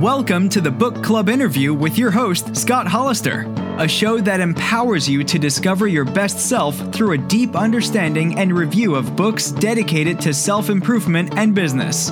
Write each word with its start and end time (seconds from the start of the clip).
Welcome 0.00 0.48
to 0.48 0.60
the 0.60 0.72
Book 0.72 1.04
Club 1.04 1.28
interview 1.28 1.72
with 1.72 1.96
your 1.96 2.10
host, 2.10 2.56
Scott 2.56 2.88
Hollister, 2.88 3.46
a 3.78 3.86
show 3.86 4.18
that 4.18 4.40
empowers 4.40 5.08
you 5.08 5.22
to 5.22 5.38
discover 5.38 5.86
your 5.86 6.04
best 6.04 6.40
self 6.40 6.76
through 6.92 7.12
a 7.12 7.18
deep 7.18 7.54
understanding 7.54 8.36
and 8.36 8.52
review 8.52 8.96
of 8.96 9.14
books 9.14 9.52
dedicated 9.52 10.18
to 10.22 10.34
self 10.34 10.68
improvement 10.68 11.34
and 11.36 11.54
business. 11.54 12.10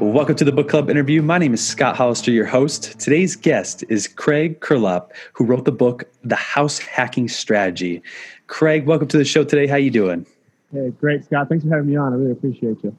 Welcome 0.00 0.36
to 0.36 0.44
the 0.44 0.52
Book 0.54 0.68
Club 0.68 0.88
interview. 0.88 1.20
My 1.20 1.38
name 1.38 1.52
is 1.52 1.66
Scott 1.66 1.96
Hollister, 1.96 2.30
your 2.30 2.46
host. 2.46 3.00
Today's 3.00 3.34
guest 3.34 3.82
is 3.88 4.06
Craig 4.06 4.60
Curelop, 4.60 5.10
who 5.32 5.44
wrote 5.44 5.64
the 5.64 5.72
book 5.72 6.04
The 6.22 6.36
House 6.36 6.78
Hacking 6.78 7.26
Strategy. 7.26 8.04
Craig, 8.46 8.86
welcome 8.86 9.08
to 9.08 9.18
the 9.18 9.24
show 9.24 9.42
today. 9.42 9.66
How 9.66 9.76
you 9.76 9.90
doing? 9.90 10.26
Hey, 10.72 10.90
great, 10.90 11.24
Scott. 11.24 11.48
Thanks 11.48 11.64
for 11.64 11.70
having 11.70 11.90
me 11.90 11.96
on. 11.96 12.12
I 12.12 12.16
really 12.16 12.30
appreciate 12.30 12.84
you. 12.84 12.96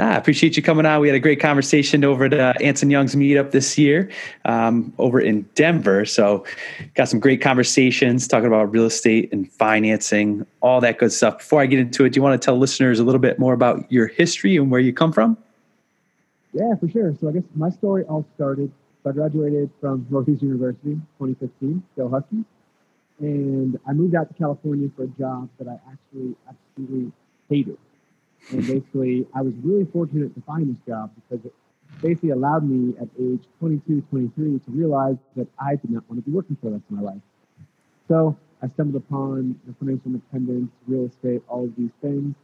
Ah, 0.00 0.14
I 0.14 0.16
appreciate 0.16 0.56
you 0.56 0.62
coming 0.62 0.86
on. 0.86 0.98
We 1.02 1.08
had 1.08 1.14
a 1.14 1.20
great 1.20 1.40
conversation 1.40 2.06
over 2.06 2.24
at 2.24 2.32
uh, 2.32 2.54
Anson 2.62 2.88
Young's 2.88 3.14
meetup 3.14 3.50
this 3.50 3.76
year 3.76 4.10
um, 4.46 4.94
over 4.96 5.20
in 5.20 5.42
Denver. 5.54 6.06
So, 6.06 6.46
got 6.94 7.10
some 7.10 7.20
great 7.20 7.42
conversations 7.42 8.26
talking 8.26 8.46
about 8.46 8.72
real 8.72 8.86
estate 8.86 9.30
and 9.30 9.46
financing, 9.52 10.46
all 10.62 10.80
that 10.80 10.96
good 10.96 11.12
stuff. 11.12 11.38
Before 11.38 11.60
I 11.60 11.66
get 11.66 11.80
into 11.80 12.06
it, 12.06 12.14
do 12.14 12.16
you 12.16 12.22
want 12.22 12.40
to 12.40 12.42
tell 12.42 12.56
listeners 12.56 12.98
a 12.98 13.04
little 13.04 13.20
bit 13.20 13.38
more 13.38 13.52
about 13.52 13.92
your 13.92 14.06
history 14.06 14.56
and 14.56 14.70
where 14.70 14.80
you 14.80 14.94
come 14.94 15.12
from? 15.12 15.36
Yeah, 16.54 16.74
for 16.76 16.88
sure. 16.88 17.14
So, 17.20 17.28
I 17.28 17.32
guess 17.32 17.42
my 17.54 17.68
story 17.68 18.04
all 18.04 18.24
started. 18.36 18.72
So 19.02 19.10
I 19.10 19.12
graduated 19.12 19.70
from 19.82 20.06
Northeastern 20.08 20.48
University 20.48 20.94
2015, 21.18 21.82
go 21.96 22.08
Huskies. 22.08 22.44
And 23.18 23.78
I 23.86 23.92
moved 23.92 24.14
out 24.14 24.28
to 24.28 24.34
California 24.34 24.88
for 24.96 25.02
a 25.02 25.08
job 25.08 25.50
that 25.58 25.68
I 25.68 25.78
actually 25.92 26.36
absolutely 26.48 27.12
hated 27.50 27.76
and 28.50 28.66
basically, 28.66 29.26
I 29.34 29.42
was 29.42 29.54
really 29.62 29.84
fortunate 29.92 30.34
to 30.34 30.40
find 30.42 30.74
this 30.74 30.82
job 30.86 31.10
because 31.14 31.44
it 31.44 31.52
basically 32.02 32.30
allowed 32.30 32.68
me 32.68 32.94
at 33.00 33.08
age 33.20 33.42
22, 33.60 34.02
23 34.10 34.58
to 34.58 34.70
realize 34.70 35.16
that 35.36 35.46
I 35.58 35.76
did 35.76 35.90
not 35.90 36.08
want 36.08 36.24
to 36.24 36.30
be 36.30 36.34
working 36.34 36.56
for 36.56 36.66
the 36.66 36.72
rest 36.72 36.84
of 36.90 36.96
my 36.96 37.02
life. 37.02 37.22
So 38.08 38.36
I 38.62 38.68
stumbled 38.68 39.02
upon 39.02 39.58
the 39.66 39.74
financial 39.74 40.06
independence, 40.06 40.70
real 40.86 41.06
estate, 41.06 41.42
all 41.48 41.64
of 41.64 41.76
these 41.76 41.92
things. 42.02 42.34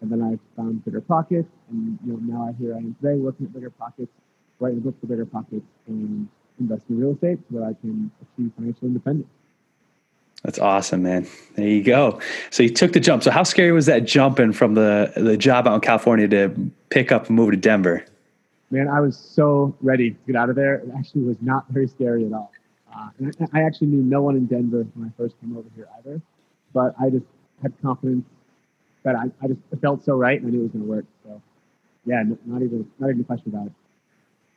And 0.00 0.12
then 0.12 0.22
I 0.22 0.38
found 0.56 0.84
Bigger 0.84 1.00
Pockets. 1.00 1.48
And 1.70 1.98
you 2.04 2.12
know, 2.12 2.18
now 2.18 2.48
I 2.48 2.52
here 2.60 2.74
I 2.74 2.78
am 2.78 2.96
today 3.00 3.18
working 3.18 3.46
at 3.46 3.54
Bigger 3.54 3.70
Pockets, 3.70 4.12
writing 4.60 4.78
a 4.78 4.82
book 4.82 5.00
for 5.00 5.06
Bigger 5.06 5.26
Pockets 5.26 5.66
and 5.86 6.28
investing 6.60 6.96
in 6.96 7.00
real 7.00 7.14
estate 7.14 7.38
so 7.50 7.58
that 7.58 7.64
I 7.64 7.72
can 7.80 8.10
achieve 8.20 8.52
financial 8.56 8.88
independence. 8.88 9.28
That's 10.46 10.60
awesome, 10.60 11.02
man. 11.02 11.26
There 11.56 11.66
you 11.66 11.82
go. 11.82 12.20
So 12.50 12.62
you 12.62 12.68
took 12.68 12.92
the 12.92 13.00
jump. 13.00 13.24
So 13.24 13.32
how 13.32 13.42
scary 13.42 13.72
was 13.72 13.86
that 13.86 14.04
jumping 14.04 14.52
from 14.52 14.74
the 14.74 15.12
the 15.16 15.36
job 15.36 15.66
out 15.66 15.74
in 15.74 15.80
California 15.80 16.28
to 16.28 16.70
pick 16.88 17.10
up 17.10 17.26
and 17.26 17.34
move 17.34 17.50
to 17.50 17.56
Denver? 17.56 18.04
Man, 18.70 18.86
I 18.86 19.00
was 19.00 19.16
so 19.16 19.74
ready 19.80 20.12
to 20.12 20.16
get 20.24 20.36
out 20.36 20.48
of 20.48 20.54
there. 20.54 20.76
It 20.76 20.90
actually 20.96 21.22
was 21.22 21.36
not 21.42 21.66
very 21.70 21.88
scary 21.88 22.24
at 22.26 22.32
all. 22.32 22.52
Uh, 22.96 23.08
and 23.18 23.36
I, 23.52 23.58
I, 23.58 23.62
actually 23.64 23.88
knew 23.88 24.02
no 24.02 24.22
one 24.22 24.36
in 24.36 24.46
Denver 24.46 24.86
when 24.94 25.08
I 25.08 25.10
first 25.20 25.34
came 25.40 25.56
over 25.56 25.68
here 25.74 25.88
either. 25.98 26.22
But 26.72 26.94
I 27.00 27.10
just 27.10 27.26
had 27.60 27.72
confidence 27.82 28.24
that 29.02 29.16
I, 29.16 29.24
I 29.42 29.48
just 29.48 29.60
felt 29.80 30.04
so 30.04 30.14
right 30.14 30.40
and 30.40 30.46
I 30.46 30.50
knew 30.52 30.60
it 30.60 30.62
was 30.62 30.72
going 30.72 30.84
to 30.84 30.90
work. 30.90 31.04
So 31.24 31.42
yeah, 32.04 32.22
not 32.44 32.62
even 32.62 32.88
not 33.00 33.10
even 33.10 33.22
a 33.22 33.24
question 33.24 33.52
about 33.52 33.66
it. 33.66 33.72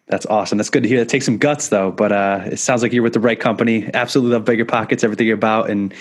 That's 0.09 0.25
awesome. 0.25 0.57
That's 0.57 0.71
good 0.71 0.83
to 0.83 0.89
hear. 0.89 1.01
It 1.01 1.09
takes 1.09 1.25
some 1.25 1.37
guts 1.37 1.69
though, 1.69 1.91
but 1.91 2.11
uh, 2.11 2.41
it 2.45 2.57
sounds 2.57 2.81
like 2.81 2.91
you're 2.91 3.03
with 3.03 3.13
the 3.13 3.19
right 3.19 3.39
company. 3.39 3.89
Absolutely 3.93 4.33
love 4.33 4.43
Bigger 4.43 4.65
Pockets, 4.65 5.03
everything 5.03 5.27
you're 5.27 5.35
about, 5.35 5.69
and 5.69 5.93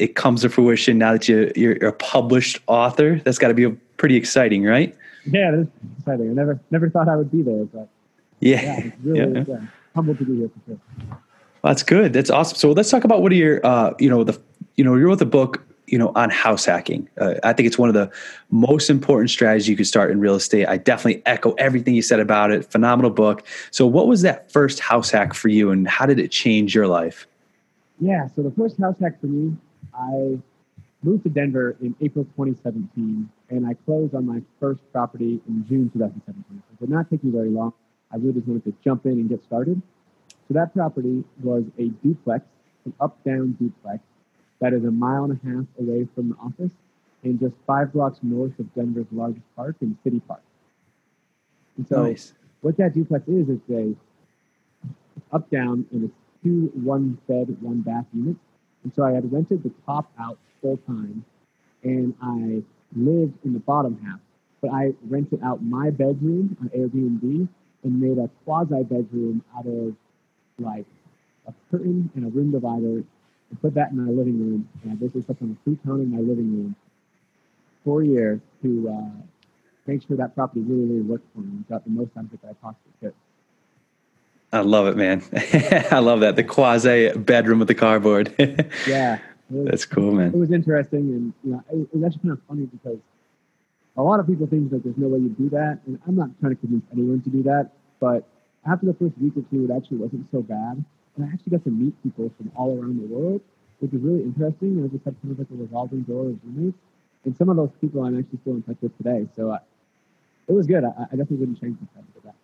it 0.00 0.16
comes 0.16 0.42
to 0.42 0.48
fruition 0.48 0.98
now 0.98 1.12
that 1.12 1.28
you, 1.28 1.52
you're 1.54 1.76
a 1.86 1.92
published 1.92 2.58
author. 2.66 3.20
That's 3.24 3.38
got 3.38 3.48
to 3.48 3.54
be 3.54 3.70
pretty 3.96 4.16
exciting, 4.16 4.64
right? 4.64 4.94
Yeah, 5.24 5.52
it 5.52 5.60
is 5.60 5.66
exciting. 5.98 6.30
I 6.30 6.32
never 6.32 6.60
never 6.72 6.90
thought 6.90 7.08
I 7.08 7.14
would 7.14 7.30
be 7.30 7.42
there, 7.42 7.64
but 7.66 7.88
yeah, 8.40 8.60
yeah 8.60 8.90
really 9.02 9.38
yeah. 9.38 9.44
Yeah, 9.46 9.66
humbled 9.94 10.18
to 10.18 10.24
be 10.24 10.36
here 10.36 10.48
for 10.48 10.70
sure. 10.72 10.80
Well, 11.08 11.72
that's 11.72 11.84
good. 11.84 12.12
That's 12.12 12.30
awesome. 12.30 12.58
So 12.58 12.72
let's 12.72 12.90
talk 12.90 13.04
about 13.04 13.22
what 13.22 13.30
are 13.30 13.36
your, 13.36 13.64
uh, 13.64 13.94
you 13.98 14.10
know, 14.10 14.24
the, 14.24 14.38
you 14.74 14.84
know, 14.84 14.96
you 14.96 15.06
wrote 15.06 15.20
the 15.20 15.26
book 15.26 15.64
you 15.86 15.98
know 15.98 16.12
on 16.14 16.30
house 16.30 16.64
hacking. 16.64 17.08
Uh, 17.20 17.34
i 17.42 17.52
think 17.52 17.66
it's 17.66 17.78
one 17.78 17.88
of 17.88 17.94
the 17.94 18.10
most 18.50 18.90
important 18.90 19.30
strategies 19.30 19.68
you 19.68 19.76
could 19.76 19.86
start 19.86 20.10
in 20.10 20.20
real 20.20 20.34
estate. 20.34 20.66
I 20.66 20.76
definitely 20.76 21.22
echo 21.26 21.52
everything 21.52 21.94
you 21.94 22.02
said 22.02 22.20
about 22.20 22.50
it. 22.50 22.70
Phenomenal 22.70 23.10
book. 23.10 23.46
So 23.70 23.86
what 23.86 24.06
was 24.06 24.22
that 24.22 24.50
first 24.50 24.80
house 24.80 25.10
hack 25.10 25.34
for 25.34 25.48
you 25.48 25.70
and 25.70 25.88
how 25.88 26.06
did 26.06 26.18
it 26.18 26.30
change 26.30 26.74
your 26.74 26.86
life? 26.86 27.26
Yeah 28.00 28.28
so 28.28 28.42
the 28.42 28.50
first 28.52 28.78
house 28.78 28.98
hack 29.00 29.20
for 29.20 29.26
me 29.26 29.56
i 29.94 30.38
moved 31.02 31.22
to 31.22 31.28
denver 31.28 31.76
in 31.80 31.94
april 32.00 32.24
2017 32.24 33.28
and 33.50 33.66
i 33.66 33.74
closed 33.84 34.14
on 34.14 34.26
my 34.26 34.40
first 34.58 34.80
property 34.90 35.40
in 35.46 35.64
june 35.68 35.90
2017 35.90 36.62
it 36.74 36.80
did 36.80 36.90
not 36.90 37.08
take 37.08 37.22
me 37.22 37.30
very 37.30 37.50
long. 37.50 37.72
I 38.12 38.16
really 38.16 38.34
just 38.34 38.46
wanted 38.46 38.64
to 38.64 38.74
jump 38.82 39.06
in 39.06 39.12
and 39.12 39.28
get 39.28 39.42
started. 39.44 39.80
So 40.48 40.54
that 40.54 40.74
property 40.74 41.24
was 41.42 41.64
a 41.78 41.88
duplex 42.04 42.44
an 42.84 42.92
up 43.00 43.22
down 43.24 43.52
duplex 43.52 44.00
that 44.64 44.72
is 44.72 44.82
a 44.84 44.90
mile 44.90 45.24
and 45.24 45.38
a 45.38 45.46
half 45.46 45.66
away 45.78 46.08
from 46.14 46.30
the 46.30 46.36
office 46.36 46.72
and 47.22 47.38
just 47.38 47.52
five 47.66 47.92
blocks 47.92 48.18
north 48.22 48.58
of 48.58 48.74
Denver's 48.74 49.04
largest 49.12 49.44
park 49.54 49.76
in 49.82 49.94
City 50.02 50.20
Park. 50.26 50.40
And 51.76 51.86
so 51.86 52.04
nice. 52.04 52.32
what 52.62 52.78
that 52.78 52.94
duplex 52.94 53.28
is, 53.28 53.46
is 53.50 53.60
a 53.70 53.94
up 55.34 55.50
down 55.50 55.84
and 55.92 56.04
it's 56.04 56.14
two 56.42 56.72
one 56.72 57.18
bed, 57.28 57.54
one 57.60 57.82
bath 57.82 58.06
units. 58.14 58.40
And 58.84 58.94
so 58.94 59.04
I 59.04 59.12
had 59.12 59.30
rented 59.30 59.62
the 59.62 59.72
top 59.84 60.10
out 60.18 60.38
full 60.62 60.78
time 60.86 61.26
and 61.82 62.14
I 62.22 62.62
lived 62.96 63.34
in 63.44 63.52
the 63.52 63.60
bottom 63.60 64.00
half. 64.02 64.20
But 64.62 64.70
I 64.70 64.94
rented 65.10 65.42
out 65.42 65.62
my 65.62 65.90
bedroom 65.90 66.56
on 66.62 66.70
Airbnb 66.70 67.48
and 67.82 68.00
made 68.00 68.16
a 68.16 68.30
quasi 68.46 68.82
bedroom 68.82 69.44
out 69.54 69.66
of 69.66 69.94
like 70.58 70.86
a 71.46 71.52
curtain 71.70 72.10
and 72.14 72.24
a 72.24 72.30
room 72.30 72.50
divider 72.50 73.04
I 73.52 73.56
put 73.60 73.74
that 73.74 73.90
in 73.90 74.04
my 74.04 74.10
living 74.10 74.38
room, 74.38 74.68
and 74.82 74.92
I 74.92 74.94
basically 74.94 75.22
put 75.22 75.40
on 75.42 75.56
a 75.58 75.64
futon 75.64 76.00
in 76.00 76.10
my 76.10 76.18
living 76.18 76.56
room 76.56 76.76
for 77.84 78.02
a 78.02 78.06
year 78.06 78.40
to 78.62 78.88
uh, 78.88 79.22
make 79.86 80.06
sure 80.06 80.16
that 80.16 80.34
property 80.34 80.60
really, 80.60 80.86
really 80.86 81.00
worked 81.02 81.26
for 81.34 81.40
me 81.40 81.50
and 81.50 81.68
got 81.68 81.84
the 81.84 81.90
most 81.90 82.10
out 82.16 82.24
of 82.24 82.32
it 82.32 82.42
that 82.42 82.50
I 82.50 82.54
possibly 82.54 82.92
could. 83.00 83.14
I 84.52 84.60
love 84.60 84.86
it, 84.86 84.96
man. 84.96 85.22
I 85.90 85.98
love 85.98 86.20
that. 86.20 86.36
The 86.36 86.44
quasi 86.44 87.10
bedroom 87.10 87.58
with 87.58 87.68
the 87.68 87.74
cardboard. 87.74 88.34
yeah. 88.86 89.18
Was, 89.50 89.66
That's 89.66 89.84
cool, 89.84 90.12
man. 90.12 90.28
It 90.28 90.38
was 90.38 90.52
interesting. 90.52 91.00
And, 91.00 91.32
you 91.42 91.52
know, 91.52 91.64
it, 91.72 91.88
it 91.92 91.94
was 91.94 92.04
actually 92.04 92.28
kind 92.28 92.38
of 92.38 92.40
funny 92.48 92.66
because 92.66 92.98
a 93.96 94.02
lot 94.02 94.20
of 94.20 94.26
people 94.26 94.46
think 94.46 94.70
that 94.70 94.84
there's 94.84 94.96
no 94.96 95.08
way 95.08 95.18
you 95.18 95.30
do 95.30 95.50
that. 95.50 95.80
And 95.86 95.98
I'm 96.06 96.14
not 96.14 96.30
trying 96.40 96.54
to 96.54 96.60
convince 96.60 96.84
anyone 96.92 97.20
to 97.22 97.30
do 97.30 97.42
that. 97.42 97.72
But 98.00 98.26
after 98.64 98.86
the 98.86 98.94
first 98.94 99.18
week 99.18 99.36
or 99.36 99.42
two, 99.50 99.64
it 99.64 99.76
actually 99.76 99.98
wasn't 99.98 100.30
so 100.30 100.40
bad. 100.40 100.84
And 101.16 101.26
I 101.26 101.32
actually 101.32 101.50
got 101.52 101.64
to 101.64 101.70
meet 101.70 102.00
people 102.02 102.30
from 102.36 102.50
all 102.56 102.78
around 102.78 103.00
the 103.00 103.06
world, 103.06 103.40
which 103.80 103.92
was 103.92 104.02
really 104.02 104.22
interesting. 104.22 104.78
And 104.78 104.84
I 104.84 104.88
just 104.88 105.04
had 105.04 105.14
kind 105.22 105.32
of 105.32 105.38
like 105.38 105.50
a 105.50 105.54
revolving 105.54 106.02
door 106.02 106.30
of 106.30 106.38
roommates. 106.44 106.78
And 107.24 107.36
some 107.36 107.48
of 107.48 107.56
those 107.56 107.70
people 107.80 108.04
I'm 108.04 108.18
actually 108.18 108.38
still 108.40 108.54
in 108.54 108.62
touch 108.62 108.76
with 108.80 108.96
today. 108.98 109.26
So 109.36 109.50
uh, 109.50 109.58
it 110.48 110.52
was 110.52 110.66
good. 110.66 110.84
I, 110.84 110.88
I 110.88 111.04
definitely 111.10 111.36
wouldn't 111.38 111.60
change 111.60 111.78
myself 111.80 112.04
for 112.14 112.26
that. 112.26 112.34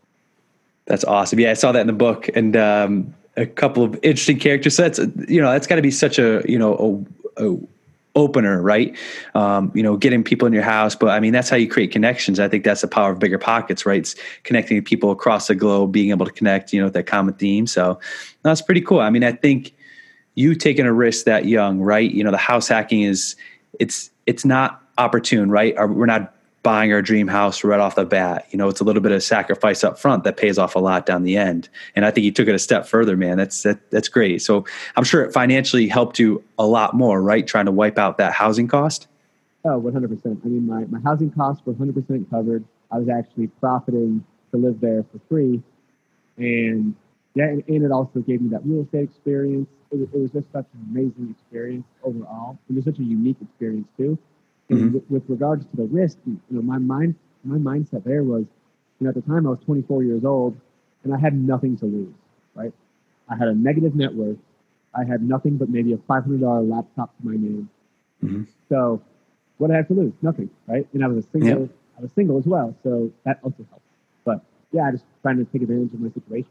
That's 0.86 1.04
awesome. 1.04 1.38
Yeah, 1.38 1.50
I 1.50 1.54
saw 1.54 1.72
that 1.72 1.80
in 1.80 1.86
the 1.86 1.92
book, 1.92 2.28
and 2.34 2.56
um, 2.56 3.14
a 3.36 3.46
couple 3.46 3.84
of 3.84 3.94
interesting 4.02 4.38
character 4.38 4.70
sets. 4.70 4.98
You 5.28 5.40
know, 5.40 5.52
that's 5.52 5.66
got 5.66 5.76
to 5.76 5.82
be 5.82 5.90
such 5.90 6.18
a 6.18 6.42
you 6.48 6.58
know 6.58 7.06
a, 7.36 7.50
a 7.50 7.58
opener, 8.20 8.60
right? 8.62 8.96
Um, 9.34 9.72
you 9.74 9.82
know, 9.82 9.96
getting 9.96 10.22
people 10.22 10.46
in 10.46 10.52
your 10.52 10.62
house. 10.62 10.94
But 10.94 11.08
I 11.08 11.20
mean, 11.20 11.32
that's 11.32 11.48
how 11.48 11.56
you 11.56 11.68
create 11.68 11.90
connections. 11.90 12.38
I 12.38 12.48
think 12.48 12.64
that's 12.64 12.82
the 12.82 12.88
power 12.88 13.10
of 13.12 13.18
bigger 13.18 13.38
pockets, 13.38 13.86
right? 13.86 14.00
It's 14.00 14.14
connecting 14.44 14.82
people 14.84 15.10
across 15.10 15.48
the 15.48 15.54
globe, 15.54 15.92
being 15.92 16.10
able 16.10 16.26
to 16.26 16.32
connect, 16.32 16.72
you 16.72 16.80
know, 16.80 16.86
with 16.86 16.94
that 16.94 17.06
common 17.06 17.34
theme. 17.34 17.66
So 17.66 17.98
that's 18.42 18.62
pretty 18.62 18.82
cool. 18.82 19.00
I 19.00 19.10
mean, 19.10 19.24
I 19.24 19.32
think 19.32 19.74
you 20.34 20.54
taking 20.54 20.86
a 20.86 20.92
risk 20.92 21.24
that 21.24 21.46
young, 21.46 21.80
right? 21.80 22.10
You 22.10 22.22
know, 22.22 22.30
the 22.30 22.38
house 22.38 22.68
hacking 22.68 23.02
is 23.02 23.36
it's 23.78 24.10
it's 24.26 24.44
not 24.44 24.82
opportune, 24.98 25.50
right? 25.50 25.74
We're 25.88 26.06
not 26.06 26.34
buying 26.62 26.92
our 26.92 27.00
dream 27.00 27.26
house 27.26 27.64
right 27.64 27.80
off 27.80 27.94
the 27.94 28.04
bat. 28.04 28.46
You 28.50 28.58
know, 28.58 28.68
it's 28.68 28.80
a 28.80 28.84
little 28.84 29.00
bit 29.00 29.12
of 29.12 29.22
sacrifice 29.22 29.82
up 29.82 29.98
front 29.98 30.24
that 30.24 30.36
pays 30.36 30.58
off 30.58 30.74
a 30.74 30.78
lot 30.78 31.06
down 31.06 31.22
the 31.22 31.36
end. 31.36 31.68
And 31.96 32.04
I 32.04 32.10
think 32.10 32.24
you 32.24 32.32
took 32.32 32.48
it 32.48 32.54
a 32.54 32.58
step 32.58 32.86
further, 32.86 33.16
man. 33.16 33.38
That's 33.38 33.62
that, 33.62 33.90
that's 33.90 34.08
great. 34.08 34.42
So 34.42 34.64
I'm 34.96 35.04
sure 35.04 35.22
it 35.22 35.32
financially 35.32 35.88
helped 35.88 36.18
you 36.18 36.44
a 36.58 36.66
lot 36.66 36.94
more, 36.94 37.22
right? 37.22 37.46
Trying 37.46 37.66
to 37.66 37.72
wipe 37.72 37.98
out 37.98 38.18
that 38.18 38.32
housing 38.32 38.68
cost. 38.68 39.06
Oh, 39.64 39.80
100%. 39.80 40.44
I 40.44 40.48
mean, 40.48 40.66
my, 40.66 40.84
my 40.86 41.00
housing 41.00 41.30
costs 41.30 41.64
were 41.64 41.74
100% 41.74 42.30
covered. 42.30 42.64
I 42.90 42.98
was 42.98 43.08
actually 43.08 43.46
profiting 43.46 44.24
to 44.50 44.56
live 44.56 44.80
there 44.80 45.04
for 45.04 45.20
free. 45.28 45.62
And 46.36 46.94
yeah, 47.34 47.44
and, 47.44 47.64
and 47.68 47.84
it 47.84 47.92
also 47.92 48.20
gave 48.20 48.42
me 48.42 48.50
that 48.50 48.64
real 48.64 48.82
estate 48.82 49.04
experience. 49.04 49.68
It, 49.92 50.08
it 50.12 50.18
was 50.18 50.30
just 50.30 50.46
such 50.52 50.66
an 50.74 50.88
amazing 50.90 51.34
experience 51.38 51.86
overall. 52.02 52.58
It 52.68 52.76
was 52.76 52.84
such 52.84 52.98
a 52.98 53.02
unique 53.02 53.36
experience 53.40 53.88
too 53.96 54.18
mm-hmm. 54.70 54.94
with, 54.94 55.04
with, 55.10 55.22
regards 55.28 55.64
to 55.64 55.76
the 55.76 55.84
risk, 55.84 56.18
you 56.26 56.40
know, 56.50 56.62
my 56.62 56.78
mind, 56.78 57.14
my 57.44 57.56
mindset 57.56 58.04
there 58.04 58.22
was, 58.22 58.44
you 58.98 59.04
know, 59.04 59.08
at 59.08 59.14
the 59.14 59.22
time 59.22 59.46
I 59.46 59.50
was 59.50 59.58
24 59.64 60.02
years 60.02 60.24
old 60.24 60.58
and 61.04 61.14
I 61.14 61.18
had 61.18 61.34
nothing 61.34 61.76
to 61.78 61.86
lose, 61.86 62.14
right? 62.54 62.72
I 63.28 63.36
had 63.36 63.48
a 63.48 63.54
negative 63.54 63.94
net 63.94 64.14
worth. 64.14 64.38
I 64.94 65.04
had 65.04 65.22
nothing 65.22 65.56
but 65.56 65.68
maybe 65.68 65.92
a 65.92 65.96
$500 65.96 66.68
laptop 66.68 67.16
to 67.16 67.26
my 67.26 67.36
name. 67.36 67.70
Mm-hmm. 68.22 68.42
So 68.68 69.02
what 69.58 69.68
did 69.68 69.74
I 69.74 69.76
have 69.78 69.88
to 69.88 69.94
lose? 69.94 70.12
Nothing, 70.20 70.50
right? 70.66 70.86
And 70.92 71.04
I 71.04 71.08
was 71.08 71.24
a 71.24 71.28
single, 71.30 71.68
I 71.98 72.02
was 72.02 72.10
single 72.12 72.38
as 72.38 72.46
well. 72.46 72.74
So 72.82 73.10
that 73.24 73.38
also 73.42 73.64
helped. 73.70 73.84
But 74.24 74.40
yeah, 74.72 74.88
I 74.88 74.92
just 74.92 75.04
trying 75.22 75.38
to 75.38 75.44
take 75.44 75.62
advantage 75.62 75.94
of 75.94 76.00
my 76.00 76.10
situation. 76.10 76.50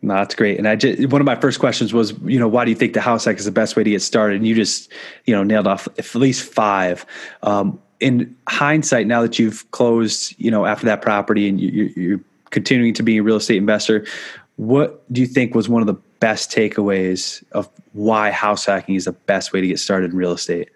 No, 0.00 0.14
that's 0.14 0.34
great. 0.34 0.58
And 0.58 0.68
I 0.68 0.76
just, 0.76 1.08
one 1.10 1.20
of 1.20 1.24
my 1.24 1.34
first 1.34 1.58
questions 1.58 1.92
was, 1.92 2.12
you 2.24 2.38
know, 2.38 2.46
why 2.46 2.64
do 2.64 2.70
you 2.70 2.76
think 2.76 2.92
the 2.92 3.00
house 3.00 3.24
hack 3.24 3.36
is 3.36 3.44
the 3.44 3.50
best 3.50 3.74
way 3.74 3.82
to 3.82 3.90
get 3.90 4.00
started? 4.00 4.36
And 4.36 4.46
you 4.46 4.54
just, 4.54 4.92
you 5.24 5.34
know, 5.34 5.42
nailed 5.42 5.66
off 5.66 5.88
at 5.98 6.14
least 6.14 6.44
five. 6.52 7.04
Um, 7.42 7.80
in 7.98 8.36
hindsight, 8.48 9.08
now 9.08 9.22
that 9.22 9.40
you've 9.40 9.68
closed, 9.72 10.34
you 10.38 10.52
know, 10.52 10.66
after 10.66 10.86
that 10.86 11.02
property 11.02 11.48
and 11.48 11.60
you, 11.60 11.92
you're 11.96 12.20
continuing 12.50 12.94
to 12.94 13.02
be 13.02 13.18
a 13.18 13.22
real 13.22 13.36
estate 13.36 13.56
investor, 13.56 14.06
what 14.54 15.12
do 15.12 15.20
you 15.20 15.26
think 15.26 15.54
was 15.54 15.68
one 15.68 15.82
of 15.82 15.86
the 15.86 16.00
best 16.20 16.50
takeaways 16.50 17.42
of 17.52 17.68
why 17.92 18.30
house 18.30 18.66
hacking 18.66 18.94
is 18.94 19.06
the 19.06 19.12
best 19.12 19.52
way 19.52 19.60
to 19.60 19.66
get 19.66 19.80
started 19.80 20.12
in 20.12 20.16
real 20.16 20.32
estate? 20.32 20.68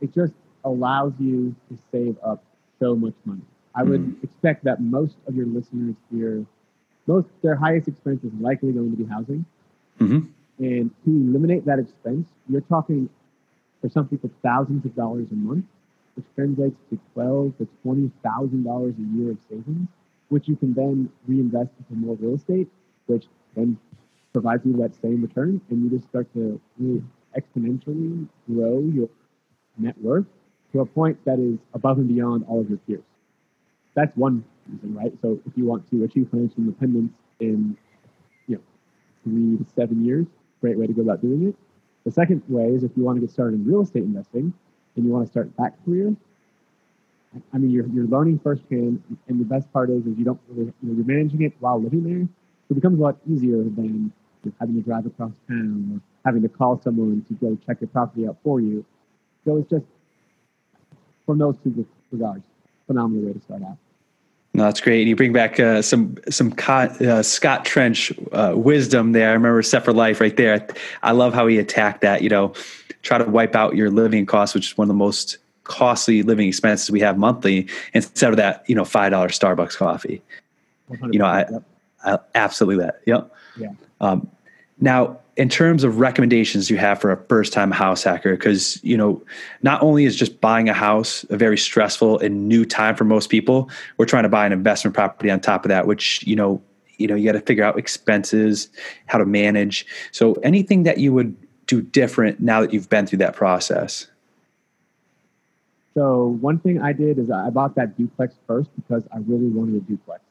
It 0.00 0.14
just 0.14 0.32
allows 0.64 1.12
you 1.18 1.54
to 1.68 1.78
save 1.90 2.16
up 2.22 2.44
so 2.78 2.94
much 2.94 3.14
money. 3.24 3.42
I 3.74 3.82
would 3.82 4.02
mm. 4.02 4.24
expect 4.24 4.64
that 4.64 4.80
most 4.80 5.14
of 5.26 5.34
your 5.34 5.46
listeners 5.46 5.94
here 6.12 6.44
most 7.06 7.26
their 7.42 7.56
highest 7.56 7.88
expense 7.88 8.22
is 8.24 8.32
likely 8.40 8.72
going 8.72 8.90
to 8.90 8.96
be 8.96 9.08
housing. 9.08 9.44
Mm-hmm. 10.00 10.20
And 10.64 10.90
to 11.04 11.10
eliminate 11.10 11.64
that 11.66 11.78
expense, 11.78 12.28
you're 12.48 12.60
talking 12.62 13.08
for 13.80 13.88
some 13.88 14.06
people 14.08 14.30
thousands 14.42 14.84
of 14.84 14.94
dollars 14.94 15.26
a 15.32 15.34
month, 15.34 15.64
which 16.14 16.26
translates 16.34 16.76
to 16.90 16.98
twelve 17.14 17.56
to 17.58 17.68
twenty 17.82 18.10
thousand 18.22 18.64
dollars 18.64 18.94
a 18.98 19.18
year 19.18 19.32
of 19.32 19.38
savings, 19.48 19.88
which 20.28 20.48
you 20.48 20.56
can 20.56 20.72
then 20.74 21.10
reinvest 21.26 21.70
into 21.78 22.00
more 22.00 22.16
real 22.16 22.36
estate, 22.36 22.68
which 23.06 23.26
then 23.56 23.76
provides 24.32 24.64
you 24.64 24.76
that 24.76 24.94
same 25.02 25.22
return, 25.22 25.60
and 25.70 25.82
you 25.82 25.90
just 25.90 26.08
start 26.08 26.32
to 26.34 26.60
really 26.78 27.02
exponentially 27.36 28.26
grow 28.46 28.80
your 28.80 29.08
net 29.78 29.96
worth 30.00 30.26
to 30.72 30.80
a 30.80 30.86
point 30.86 31.18
that 31.24 31.38
is 31.38 31.58
above 31.74 31.98
and 31.98 32.08
beyond 32.08 32.44
all 32.48 32.60
of 32.60 32.68
your 32.68 32.78
peers. 32.78 33.02
That's 33.94 34.14
one 34.16 34.44
right? 34.82 35.12
So 35.20 35.40
if 35.46 35.56
you 35.56 35.64
want 35.64 35.88
to 35.90 36.04
achieve 36.04 36.28
financial 36.30 36.58
independence 36.58 37.12
in, 37.40 37.76
you 38.46 38.56
know, 38.56 38.62
three 39.24 39.58
to 39.58 39.66
seven 39.74 40.04
years, 40.04 40.26
great 40.60 40.78
way 40.78 40.86
to 40.86 40.92
go 40.92 41.02
about 41.02 41.20
doing 41.20 41.48
it. 41.48 41.56
The 42.04 42.10
second 42.10 42.42
way 42.48 42.66
is 42.66 42.82
if 42.82 42.90
you 42.96 43.04
want 43.04 43.16
to 43.16 43.20
get 43.20 43.30
started 43.30 43.54
in 43.54 43.66
real 43.66 43.82
estate 43.82 44.02
investing 44.02 44.52
and 44.96 45.04
you 45.04 45.10
want 45.10 45.24
to 45.26 45.30
start 45.30 45.50
that 45.58 45.72
career. 45.84 46.14
I 47.54 47.58
mean, 47.58 47.70
you're, 47.70 47.86
you're 47.86 48.06
learning 48.06 48.40
firsthand, 48.40 49.02
and 49.26 49.40
the 49.40 49.44
best 49.44 49.72
part 49.72 49.88
is, 49.88 50.04
is 50.06 50.18
you 50.18 50.24
don't 50.24 50.40
really, 50.48 50.66
you 50.82 50.88
know, 50.88 50.94
you're 50.96 51.06
managing 51.06 51.42
it 51.42 51.54
while 51.60 51.80
living 51.80 52.04
there. 52.04 52.28
So 52.68 52.72
it 52.72 52.74
becomes 52.74 52.98
a 52.98 53.02
lot 53.02 53.16
easier 53.26 53.56
than 53.56 54.12
having 54.60 54.74
to 54.74 54.82
drive 54.82 55.06
across 55.06 55.32
town 55.48 55.92
or 55.94 56.00
having 56.26 56.42
to 56.42 56.48
call 56.48 56.78
someone 56.82 57.24
to 57.28 57.34
go 57.34 57.56
check 57.66 57.80
your 57.80 57.88
property 57.88 58.28
out 58.28 58.36
for 58.44 58.60
you. 58.60 58.84
So 59.46 59.56
it's 59.56 59.70
just, 59.70 59.86
from 61.24 61.38
those 61.38 61.56
two 61.64 61.86
regards, 62.10 62.44
phenomenal 62.86 63.24
way 63.24 63.32
to 63.32 63.40
start 63.40 63.62
out. 63.62 63.78
No, 64.54 64.64
that's 64.64 64.80
great. 64.80 65.00
And 65.00 65.08
you 65.08 65.16
bring 65.16 65.32
back 65.32 65.58
uh, 65.58 65.80
some 65.80 66.16
some 66.28 66.52
uh, 66.68 67.22
Scott 67.22 67.64
Trench 67.64 68.12
uh, 68.32 68.52
wisdom 68.54 69.12
there. 69.12 69.30
I 69.30 69.32
remember 69.32 69.62
Set 69.62 69.84
for 69.84 69.94
Life 69.94 70.20
right 70.20 70.36
there. 70.36 70.66
I 71.02 71.12
love 71.12 71.32
how 71.32 71.46
he 71.46 71.58
attacked 71.58 72.02
that. 72.02 72.22
You 72.22 72.28
know, 72.28 72.52
try 73.00 73.16
to 73.18 73.24
wipe 73.24 73.56
out 73.56 73.76
your 73.76 73.90
living 73.90 74.26
costs, 74.26 74.54
which 74.54 74.72
is 74.72 74.78
one 74.78 74.86
of 74.86 74.88
the 74.88 74.94
most 74.94 75.38
costly 75.64 76.22
living 76.22 76.48
expenses 76.48 76.90
we 76.90 77.00
have 77.00 77.16
monthly, 77.16 77.66
instead 77.94 78.30
of 78.30 78.36
that, 78.36 78.62
you 78.68 78.74
know, 78.74 78.84
five 78.84 79.12
dollar 79.12 79.28
Starbucks 79.28 79.76
coffee. 79.76 80.20
You 81.10 81.18
know, 81.18 81.24
I, 81.24 81.46
I, 82.04 82.18
absolutely 82.34 82.84
that. 82.84 83.00
Yep. 83.06 83.34
Yeah. 83.56 83.70
Um, 84.02 84.30
now, 84.80 85.18
in 85.36 85.48
terms 85.48 85.82
of 85.82 85.98
recommendations 85.98 86.68
you 86.68 86.76
have 86.76 87.00
for 87.00 87.10
a 87.10 87.16
first 87.24 87.52
time 87.52 87.70
house 87.70 88.02
hacker 88.02 88.32
because 88.32 88.82
you 88.84 88.96
know 88.96 89.22
not 89.62 89.82
only 89.82 90.04
is 90.04 90.14
just 90.14 90.40
buying 90.40 90.68
a 90.68 90.74
house 90.74 91.24
a 91.30 91.36
very 91.36 91.56
stressful 91.56 92.18
and 92.18 92.48
new 92.48 92.64
time 92.64 92.94
for 92.94 93.04
most 93.04 93.30
people 93.30 93.70
we're 93.96 94.04
trying 94.04 94.24
to 94.24 94.28
buy 94.28 94.44
an 94.44 94.52
investment 94.52 94.94
property 94.94 95.30
on 95.30 95.40
top 95.40 95.64
of 95.64 95.70
that 95.70 95.86
which 95.86 96.22
you 96.26 96.36
know 96.36 96.62
you 97.02 97.08
know 97.08 97.14
you 97.14 97.26
got 97.26 97.38
to 97.38 97.44
figure 97.44 97.64
out 97.64 97.78
expenses 97.78 98.68
how 99.06 99.18
to 99.18 99.26
manage. 99.26 99.84
So 100.12 100.34
anything 100.34 100.84
that 100.84 100.98
you 100.98 101.12
would 101.12 101.36
do 101.66 101.82
different 101.82 102.40
now 102.40 102.60
that 102.60 102.72
you've 102.72 102.88
been 102.88 103.06
through 103.06 103.18
that 103.18 103.34
process? 103.34 104.06
So 105.94 106.38
one 106.40 106.58
thing 106.58 106.80
i 106.80 106.92
did 106.92 107.18
is 107.18 107.30
i 107.30 107.50
bought 107.50 107.74
that 107.74 107.98
duplex 107.98 108.34
first 108.46 108.70
because 108.76 109.02
i 109.12 109.18
really 109.18 109.48
wanted 109.48 109.74
a 109.74 109.80
duplex. 109.80 110.22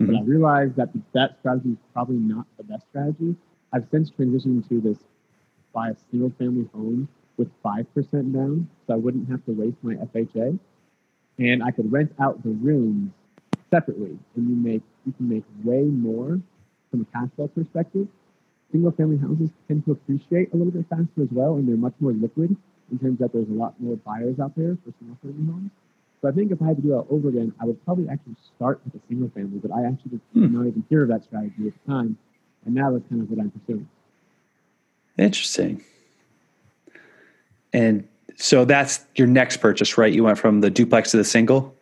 Mm-hmm. 0.00 0.12
but 0.12 0.18
i 0.18 0.22
realized 0.22 0.76
that 0.76 0.88
that 1.12 1.36
strategy 1.40 1.70
is 1.70 1.76
probably 1.92 2.16
not 2.16 2.46
the 2.56 2.64
best 2.64 2.84
strategy 2.88 3.36
I've 3.72 3.86
since 3.90 4.10
transitioned 4.10 4.68
to 4.68 4.80
this 4.80 4.98
buy 5.72 5.90
a 5.90 5.96
single 6.10 6.32
family 6.38 6.68
home 6.74 7.08
with 7.36 7.50
5% 7.62 7.86
down, 8.32 8.68
so 8.86 8.94
I 8.94 8.96
wouldn't 8.96 9.28
have 9.30 9.44
to 9.46 9.52
waste 9.52 9.76
my 9.82 9.94
FHA. 9.94 10.58
And 11.38 11.62
I 11.62 11.70
could 11.70 11.92
rent 11.92 12.12
out 12.18 12.42
the 12.42 12.50
rooms 12.50 13.12
separately, 13.70 14.18
and 14.34 14.48
you 14.48 14.56
make 14.56 14.82
you 15.06 15.12
can 15.12 15.28
make 15.28 15.44
way 15.62 15.82
more 15.82 16.40
from 16.90 17.02
a 17.02 17.04
cash 17.16 17.28
flow 17.36 17.48
perspective. 17.48 18.08
Single 18.72 18.92
family 18.92 19.18
houses 19.18 19.50
tend 19.68 19.84
to 19.84 19.92
appreciate 19.92 20.52
a 20.52 20.56
little 20.56 20.72
bit 20.72 20.86
faster 20.90 21.22
as 21.22 21.28
well, 21.30 21.54
and 21.54 21.68
they're 21.68 21.76
much 21.76 21.94
more 22.00 22.12
liquid 22.12 22.56
in 22.90 22.98
terms 22.98 23.18
that 23.20 23.32
there's 23.32 23.48
a 23.48 23.52
lot 23.52 23.78
more 23.80 23.96
buyers 23.96 24.40
out 24.40 24.56
there 24.56 24.76
for 24.84 24.92
single 24.98 25.16
family 25.22 25.46
homes. 25.46 25.70
So 26.20 26.28
I 26.28 26.32
think 26.32 26.50
if 26.50 26.60
I 26.60 26.66
had 26.66 26.76
to 26.76 26.82
do 26.82 26.98
it 26.98 27.06
over 27.08 27.28
again, 27.28 27.54
I 27.60 27.66
would 27.66 27.82
probably 27.84 28.08
actually 28.08 28.34
start 28.56 28.80
with 28.84 29.00
a 29.00 29.06
single 29.06 29.30
family, 29.30 29.58
but 29.58 29.70
I 29.70 29.86
actually 29.86 30.18
did 30.18 30.20
hmm. 30.32 30.52
not 30.52 30.66
even 30.66 30.84
hear 30.88 31.02
of 31.02 31.08
that 31.08 31.22
strategy 31.22 31.68
at 31.68 31.74
the 31.74 31.92
time 31.92 32.18
and 32.64 32.74
now 32.74 32.90
that's 32.90 33.08
kind 33.08 33.22
of 33.22 33.30
what 33.30 33.40
I'm 33.40 33.50
pursuing. 33.50 33.88
Interesting. 35.16 35.82
And 37.72 38.06
so 38.36 38.64
that's 38.64 39.04
your 39.16 39.26
next 39.26 39.58
purchase, 39.58 39.98
right? 39.98 40.12
You 40.12 40.24
went 40.24 40.38
from 40.38 40.60
the 40.60 40.70
duplex 40.70 41.10
to 41.10 41.16
the 41.16 41.24
single. 41.24 41.74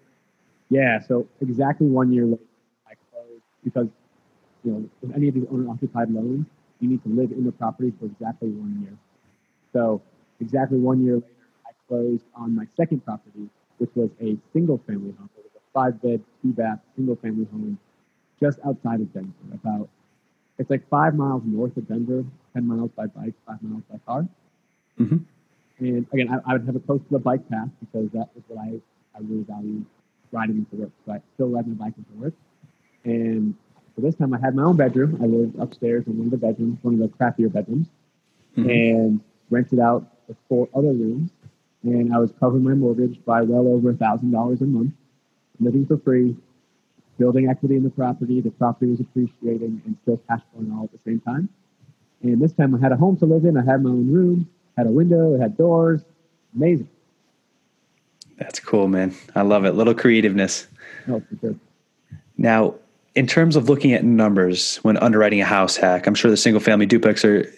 Yeah. 0.70 1.00
So 1.00 1.26
exactly 1.40 1.86
one 1.86 2.12
year 2.12 2.24
later, 2.24 2.42
I 2.86 2.94
closed 3.12 3.42
because 3.62 3.88
you 4.64 4.72
know 4.72 4.90
with 5.02 5.14
any 5.14 5.28
of 5.28 5.34
these 5.34 5.46
owner-occupied 5.50 6.10
loans, 6.10 6.46
you 6.80 6.88
need 6.88 7.02
to 7.04 7.08
live 7.10 7.30
in 7.30 7.44
the 7.44 7.52
property 7.52 7.92
for 7.98 8.06
exactly 8.06 8.48
one 8.48 8.80
year. 8.82 8.96
So 9.72 10.02
exactly 10.40 10.78
one 10.78 11.04
year 11.04 11.16
later, 11.16 11.26
I 11.66 11.70
closed 11.88 12.24
on 12.34 12.54
my 12.56 12.66
second 12.76 13.04
property, 13.04 13.48
which 13.78 13.90
was 13.94 14.10
a 14.20 14.36
single-family 14.52 15.14
home. 15.18 15.30
It 15.36 15.44
was 15.44 15.52
a 15.56 15.72
five-bed, 15.72 16.22
two-bath, 16.42 16.78
single-family 16.96 17.46
home 17.52 17.78
just 18.40 18.58
outside 18.66 19.00
of 19.00 19.12
Denver, 19.12 19.32
about 19.52 19.88
it's 20.58 20.70
like 20.70 20.88
five 20.88 21.14
miles 21.14 21.42
north 21.44 21.76
of 21.76 21.88
Denver, 21.88 22.24
10 22.54 22.66
miles 22.66 22.90
by 22.96 23.06
bike, 23.06 23.34
five 23.46 23.62
miles 23.62 23.82
by 23.90 23.98
car. 24.06 24.26
Mm-hmm. 24.98 25.16
And 25.78 26.06
again, 26.12 26.28
I, 26.30 26.50
I, 26.50 26.52
would 26.54 26.66
have 26.66 26.76
it 26.76 26.86
close 26.86 27.00
to 27.00 27.10
the 27.10 27.18
bike 27.18 27.46
path 27.50 27.68
because 27.80 28.10
that 28.12 28.30
is 28.36 28.42
what 28.48 28.60
I, 28.60 28.80
I 29.14 29.20
really 29.20 29.42
value 29.42 29.84
riding 30.32 30.56
into 30.56 30.76
work. 30.82 30.90
So 31.04 31.12
I 31.12 31.20
still 31.34 31.48
ride 31.48 31.68
my 31.68 31.74
bike 31.74 31.94
into 31.98 32.22
work. 32.22 32.34
And 33.04 33.54
for 33.94 34.00
this 34.00 34.14
time, 34.14 34.32
I 34.32 34.40
had 34.40 34.54
my 34.54 34.62
own 34.62 34.76
bedroom. 34.76 35.18
I 35.22 35.26
lived 35.26 35.58
upstairs 35.58 36.04
in 36.06 36.16
one 36.16 36.26
of 36.28 36.30
the 36.30 36.38
bedrooms, 36.38 36.78
one 36.82 36.94
of 36.94 37.00
the 37.00 37.08
crappier 37.08 37.52
bedrooms, 37.52 37.88
mm-hmm. 38.56 38.68
and 38.68 39.20
rented 39.50 39.78
out 39.78 40.26
the 40.28 40.36
four 40.48 40.68
other 40.74 40.92
rooms. 40.92 41.30
And 41.82 42.14
I 42.14 42.18
was 42.18 42.32
covering 42.40 42.64
my 42.64 42.74
mortgage 42.74 43.22
by 43.24 43.42
well 43.42 43.68
over 43.68 43.90
a 43.90 43.94
thousand 43.94 44.32
dollars 44.32 44.60
a 44.62 44.64
month, 44.64 44.92
living 45.60 45.86
for 45.86 45.98
free, 45.98 46.36
building 47.18 47.48
equity 47.48 47.76
in 47.76 47.82
the 47.82 47.90
property. 47.90 48.40
The 48.40 48.50
property 48.50 48.90
was 48.90 49.00
appreciating 49.00 49.82
and 49.84 49.96
still 50.02 50.20
cash 50.28 50.40
flowing 50.52 50.72
all 50.72 50.84
at 50.84 50.92
the 50.92 50.98
same 51.04 51.20
time. 51.20 51.48
And 52.22 52.40
this 52.40 52.52
time 52.52 52.74
I 52.74 52.78
had 52.78 52.92
a 52.92 52.96
home 52.96 53.16
to 53.18 53.26
live 53.26 53.44
in. 53.44 53.56
I 53.56 53.64
had 53.64 53.82
my 53.82 53.90
own 53.90 54.10
room, 54.10 54.48
had 54.76 54.86
a 54.86 54.90
window, 54.90 55.34
it 55.34 55.40
had 55.40 55.56
doors. 55.56 56.02
Amazing. 56.54 56.88
That's 58.38 58.60
cool, 58.60 58.88
man. 58.88 59.14
I 59.34 59.42
love 59.42 59.64
it. 59.64 59.72
Little 59.72 59.94
creativeness. 59.94 60.66
Oh, 61.08 61.20
for 61.20 61.38
sure. 61.40 61.54
Now, 62.36 62.74
in 63.14 63.26
terms 63.26 63.56
of 63.56 63.68
looking 63.68 63.94
at 63.94 64.04
numbers 64.04 64.76
when 64.78 64.98
underwriting 64.98 65.40
a 65.40 65.44
house 65.44 65.76
hack, 65.76 66.06
I'm 66.06 66.14
sure 66.14 66.30
the 66.30 66.36
single 66.36 66.60
family 66.60 66.84
duplex 66.84 67.24
are 67.24 67.50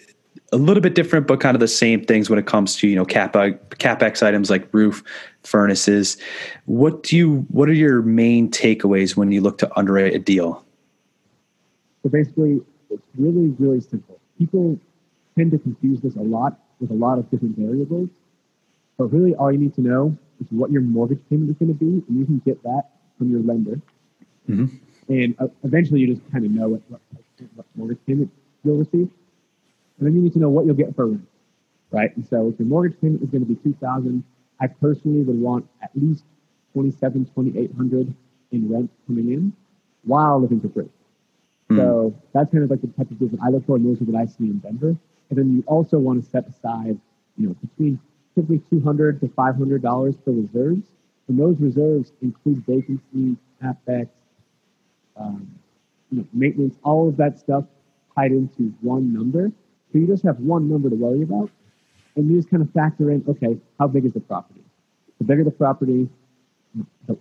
a 0.51 0.57
little 0.57 0.81
bit 0.81 0.95
different, 0.95 1.27
but 1.27 1.39
kind 1.39 1.55
of 1.55 1.59
the 1.59 1.67
same 1.67 2.03
things 2.03 2.29
when 2.29 2.39
it 2.39 2.45
comes 2.45 2.75
to 2.77 2.87
you 2.87 2.95
know 2.95 3.05
capex, 3.05 3.57
capex 3.77 4.25
items 4.25 4.49
like 4.49 4.67
roof, 4.73 5.03
furnaces. 5.43 6.17
What 6.65 7.03
do 7.03 7.17
you? 7.17 7.45
What 7.49 7.69
are 7.69 7.73
your 7.73 8.01
main 8.01 8.49
takeaways 8.49 9.15
when 9.15 9.31
you 9.31 9.41
look 9.41 9.57
to 9.59 9.77
underwrite 9.77 10.13
a 10.13 10.19
deal? 10.19 10.63
So 12.03 12.09
basically, 12.09 12.61
it's 12.89 13.03
really 13.17 13.49
really 13.59 13.81
simple. 13.81 14.19
People 14.37 14.79
tend 15.37 15.51
to 15.51 15.59
confuse 15.59 16.01
this 16.01 16.15
a 16.15 16.21
lot 16.21 16.59
with 16.79 16.91
a 16.91 16.95
lot 16.95 17.19
of 17.19 17.29
different 17.29 17.57
variables, 17.57 18.09
but 18.97 19.05
really 19.05 19.35
all 19.35 19.51
you 19.51 19.57
need 19.57 19.75
to 19.75 19.81
know 19.81 20.17
is 20.41 20.47
what 20.51 20.71
your 20.71 20.81
mortgage 20.81 21.19
payment 21.29 21.49
is 21.49 21.57
going 21.57 21.73
to 21.73 21.77
be, 21.77 22.03
and 22.07 22.19
you 22.19 22.25
can 22.25 22.41
get 22.45 22.61
that 22.63 22.83
from 23.17 23.29
your 23.29 23.41
lender. 23.41 23.81
Mm-hmm. 24.49 24.75
And 25.09 25.35
uh, 25.39 25.47
eventually, 25.63 26.01
you 26.01 26.15
just 26.15 26.31
kind 26.31 26.45
of 26.45 26.51
know 26.51 26.69
what, 26.69 26.81
what, 26.87 27.01
what 27.55 27.65
mortgage 27.75 27.99
payment 28.07 28.31
you'll 28.63 28.77
receive. 28.77 29.09
And 29.99 30.07
then 30.07 30.15
you 30.15 30.21
need 30.21 30.33
to 30.33 30.39
know 30.39 30.49
what 30.49 30.65
you'll 30.65 30.75
get 30.75 30.95
for 30.95 31.07
rent, 31.07 31.27
right? 31.91 32.15
And 32.15 32.25
so 32.25 32.47
if 32.49 32.59
your 32.59 32.67
mortgage 32.67 32.99
payment 33.01 33.21
is 33.21 33.29
going 33.29 33.45
to 33.45 33.53
be 33.53 33.55
2000 33.55 34.23
I 34.61 34.67
personally 34.67 35.21
would 35.21 35.39
want 35.39 35.67
at 35.81 35.91
least 35.95 36.23
27, 36.73 37.25
2800 37.25 38.13
in 38.51 38.71
rent 38.71 38.91
coming 39.07 39.31
in 39.31 39.53
while 40.03 40.41
living 40.41 40.59
for 40.59 40.69
free. 40.69 40.89
Mm. 41.69 41.77
So 41.77 42.15
that's 42.33 42.51
kind 42.51 42.63
of 42.63 42.69
like 42.69 42.81
the 42.81 42.87
type 42.87 43.09
of 43.09 43.19
deals 43.19 43.31
that 43.31 43.39
I 43.43 43.49
look 43.49 43.65
for, 43.65 43.77
and 43.77 43.85
those 43.85 44.01
are 44.01 44.05
what 44.05 44.21
I 44.21 44.25
see 44.25 44.45
in 44.45 44.59
Denver. 44.59 44.95
And 45.29 45.37
then 45.37 45.55
you 45.55 45.63
also 45.67 45.97
want 45.99 46.23
to 46.23 46.29
set 46.29 46.47
aside, 46.47 46.99
you 47.37 47.47
know, 47.47 47.55
between 47.61 47.99
typically 48.35 48.61
200 48.69 49.21
to 49.21 49.27
500 49.29 49.81
dollars 49.81 50.15
for 50.23 50.31
reserves, 50.31 50.87
and 51.27 51.39
those 51.39 51.57
reserves 51.59 52.11
include 52.21 52.65
vacancy 52.65 53.37
capex, 53.61 54.09
um, 55.15 55.49
you 56.11 56.19
know, 56.19 56.27
maintenance, 56.33 56.75
all 56.83 57.07
of 57.07 57.17
that 57.17 57.37
stuff 57.37 57.65
tied 58.15 58.31
into 58.31 58.73
one 58.81 59.13
number. 59.13 59.51
So 59.91 59.97
you 59.97 60.07
just 60.07 60.23
have 60.23 60.37
one 60.39 60.69
number 60.69 60.89
to 60.89 60.95
worry 60.95 61.23
about, 61.23 61.49
and 62.15 62.29
you 62.29 62.37
just 62.37 62.49
kind 62.49 62.61
of 62.61 62.71
factor 62.73 63.11
in, 63.11 63.23
okay, 63.27 63.57
how 63.79 63.87
big 63.87 64.05
is 64.05 64.13
the 64.13 64.19
property? 64.19 64.61
The 65.17 65.23
bigger 65.23 65.43
the 65.43 65.51
property, 65.51 66.09
the, 67.07 67.17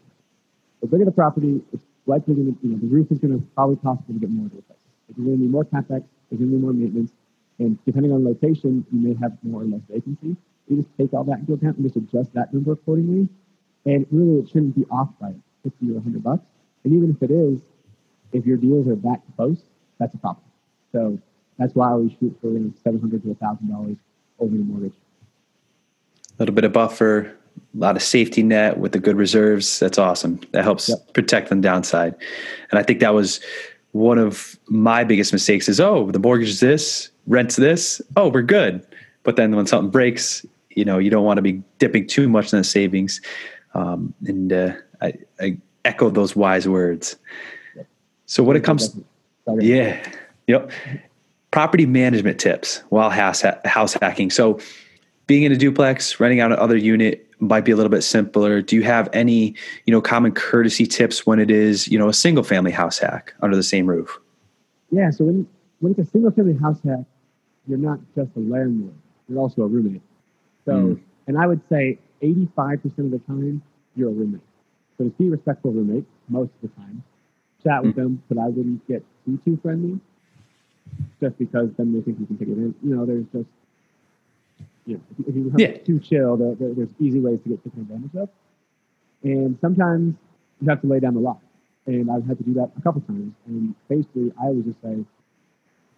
the 0.81 0.87
bigger 0.87 1.05
the 1.05 1.13
property, 1.13 1.63
it's 1.73 1.83
likely 2.07 2.35
going 2.35 2.55
to, 2.55 2.67
you 2.67 2.73
know, 2.75 2.79
the 2.79 2.87
roof 2.87 3.11
is 3.11 3.19
going 3.19 3.39
to 3.39 3.45
probably 3.55 3.77
cost 3.77 4.03
a 4.09 4.13
little 4.13 4.21
bit 4.21 4.31
more 4.31 4.49
to 4.49 4.59
replace. 4.59 4.79
You're 5.17 5.27
going 5.27 5.39
to 5.39 5.43
need 5.45 5.51
more 5.51 5.65
capex, 5.65 6.05
there's 6.29 6.41
going 6.41 6.51
to 6.51 6.57
be 6.57 6.63
more 6.63 6.73
maintenance, 6.73 7.13
and 7.59 7.79
depending 7.85 8.13
on 8.13 8.25
location, 8.25 8.87
you 8.93 9.01
may 9.01 9.15
have 9.21 9.33
more 9.43 9.63
or 9.63 9.65
less 9.65 9.81
vacancy. 9.89 10.37
You 10.69 10.77
just 10.77 10.89
take 10.99 11.13
all 11.13 11.25
that 11.25 11.41
into 11.41 11.55
account 11.55 11.79
and 11.79 11.87
just 11.87 11.97
adjust 11.97 12.33
that 12.35 12.53
number 12.53 12.73
accordingly. 12.73 13.29
And 13.87 14.07
really, 14.11 14.41
it 14.41 14.49
shouldn't 14.49 14.77
be 14.77 14.85
off 14.91 15.09
by 15.21 15.33
50 15.65 15.91
or 15.91 15.95
100 15.95 16.23
bucks. 16.23 16.45
And 16.85 16.93
even 16.93 17.11
if 17.11 17.23
it 17.23 17.33
is, 17.33 17.61
if 18.33 18.45
your 18.45 18.59
deals 18.59 18.87
are 18.87 18.97
that 18.97 19.23
close, 19.37 19.63
that's 19.99 20.15
a 20.15 20.19
problem. 20.19 20.45
So 20.93 21.19
that's 21.59 21.75
why 21.75 21.95
we 21.95 22.17
shoot 22.21 22.37
for 22.41 22.49
you 22.49 22.61
know, 22.61 22.73
700 22.83 23.23
to 23.23 23.29
$1,000 23.29 23.97
over 24.38 24.57
the 24.57 24.62
mortgage. 24.62 24.93
A 26.31 26.38
little 26.38 26.55
bit 26.55 26.65
of 26.65 26.73
buffer, 26.73 27.37
a 27.75 27.79
lot 27.79 27.97
of 27.97 28.03
safety 28.03 28.43
net 28.43 28.79
with 28.79 28.93
the 28.93 29.00
good 29.00 29.17
reserves. 29.17 29.81
That's 29.81 29.99
awesome. 29.99 30.41
That 30.53 30.62
helps 30.62 30.88
yep. 30.88 31.12
protect 31.12 31.49
them 31.49 31.61
downside. 31.61 32.15
And 32.71 32.79
I 32.79 32.83
think 32.83 33.00
that 33.00 33.12
was 33.12 33.41
one 33.93 34.19
of 34.19 34.57
my 34.69 35.03
biggest 35.03 35.33
mistakes 35.33 35.69
is, 35.69 35.81
oh, 35.81 36.11
the 36.11 36.19
mortgage 36.21 36.49
is 36.49 36.61
this, 36.61 37.11
rents 37.27 37.57
this. 37.57 38.00
Oh, 38.17 38.29
we're 38.29 38.43
good. 38.43 38.87
But 39.25 39.37
then 39.37 39.57
when 39.57 39.67
something 39.67 39.91
breaks, 39.91 40.47
you 40.71 40.85
know, 40.85 40.99
you 40.99 41.11
don't 41.11 41.25
want 41.25 41.38
to 41.38 41.43
be 41.43 41.62
dipping 41.79 42.07
too 42.07 42.29
much 42.29 42.53
in 42.53 42.59
the 42.59 42.65
savings. 42.65 43.21
Um, 43.75 44.15
and 44.27 44.53
uh, 44.53 44.73
I, 45.00 45.15
I 45.41 45.59
echo 45.85 46.11
those 46.11 46.37
wise 46.37 46.69
words. 46.69 47.17
So 48.27 48.43
when 48.43 48.57
it 48.57 48.62
comes, 48.62 48.97
yeah, 49.59 50.00
yep, 50.47 50.71
property 51.50 51.87
management 51.87 52.38
tips 52.38 52.83
while 52.90 53.11
house 53.11 53.43
house 53.64 53.95
hacking. 53.95 54.31
So 54.31 54.61
being 55.26 55.43
in 55.43 55.52
a 55.52 55.57
duplex, 55.57 56.19
renting 56.21 56.40
out 56.40 56.52
another 56.52 56.76
unit 56.76 57.26
might 57.40 57.64
be 57.64 57.73
a 57.73 57.76
little 57.76 57.90
bit 57.90 58.02
simpler. 58.02 58.62
Do 58.62 58.76
you 58.76 58.83
have 58.83 59.09
any, 59.12 59.55
you 59.85 59.93
know, 59.93 60.00
common 60.00 60.33
courtesy 60.33 60.87
tips 60.87 61.26
when 61.26 61.38
it 61.38 61.50
is, 61.50 61.88
you 61.88 61.99
know, 61.99 62.09
a 62.09 62.12
single 62.12 62.43
family 62.43 62.73
house 62.73 62.99
hack 62.99 63.35
under 63.40 63.57
the 63.57 63.62
same 63.62 63.87
roof? 63.87 64.19
Yeah. 64.90 65.11
So 65.11 65.25
when 65.25 65.47
when 65.81 65.93
it's 65.93 66.09
a 66.09 66.11
single 66.11 66.31
family 66.33 66.55
house 66.55 66.78
hack, 66.85 67.05
you're 67.67 67.78
not 67.78 68.00
just 68.14 68.31
a 68.37 68.40
landlord; 68.40 68.95
you're 69.28 69.38
also 69.38 69.62
a 69.62 69.67
roommate. 69.67 70.02
So, 70.64 70.73
mm. 70.73 71.00
and 71.26 71.38
I 71.38 71.47
would 71.47 71.61
say 71.69 71.99
85% 72.23 72.85
of 72.99 73.11
the 73.11 73.21
time, 73.26 73.62
you're 73.95 74.11
a 74.11 74.12
roommate. 74.12 74.40
So 74.97 75.05
just 75.05 75.19
be 75.19 75.31
respectful 75.31 75.71
roommate 75.71 76.05
most 76.28 76.50
of 76.62 76.62
the 76.62 76.76
time 76.81 77.05
chat 77.62 77.83
with 77.83 77.97
them, 77.97 78.23
but 78.28 78.38
I 78.38 78.47
wouldn't 78.47 78.87
get 78.87 79.05
too 79.25 79.38
too 79.45 79.59
friendly, 79.62 80.00
just 81.21 81.38
because 81.38 81.71
then 81.76 81.92
they 81.92 82.00
think 82.00 82.21
you 82.21 82.26
can 82.26 82.38
take 82.38 82.49
it 82.49 82.59
in. 82.59 82.75
You 82.83 82.97
know, 82.97 83.07
there's 83.07 83.26
just 83.33 83.49
you 84.87 84.95
know, 84.95 85.02
if 85.26 85.35
you 85.35 85.50
have 85.50 85.61
yeah. 85.61 85.76
too 85.78 86.00
chill, 86.00 86.37
there, 86.37 86.54
there, 86.54 86.75
there's 86.75 86.88
easy 86.99 87.21
ways 87.21 87.40
to 87.42 87.50
get 87.50 87.62
taken 87.64 87.80
advantage 87.83 88.14
of, 88.16 88.28
and 89.23 89.59
sometimes 89.61 90.14
you 90.61 90.68
have 90.68 90.80
to 90.80 90.87
lay 90.87 91.00
down 91.00 91.14
the 91.14 91.21
law. 91.21 91.38
And 91.87 92.11
I've 92.11 92.26
had 92.26 92.37
to 92.38 92.45
do 92.45 92.54
that 92.54 92.71
a 92.76 92.83
couple 92.83 93.00
times. 93.02 93.33
And 93.47 93.75
basically, 93.88 94.30
I 94.40 94.49
would 94.49 94.64
just 94.64 94.80
say, 94.83 95.04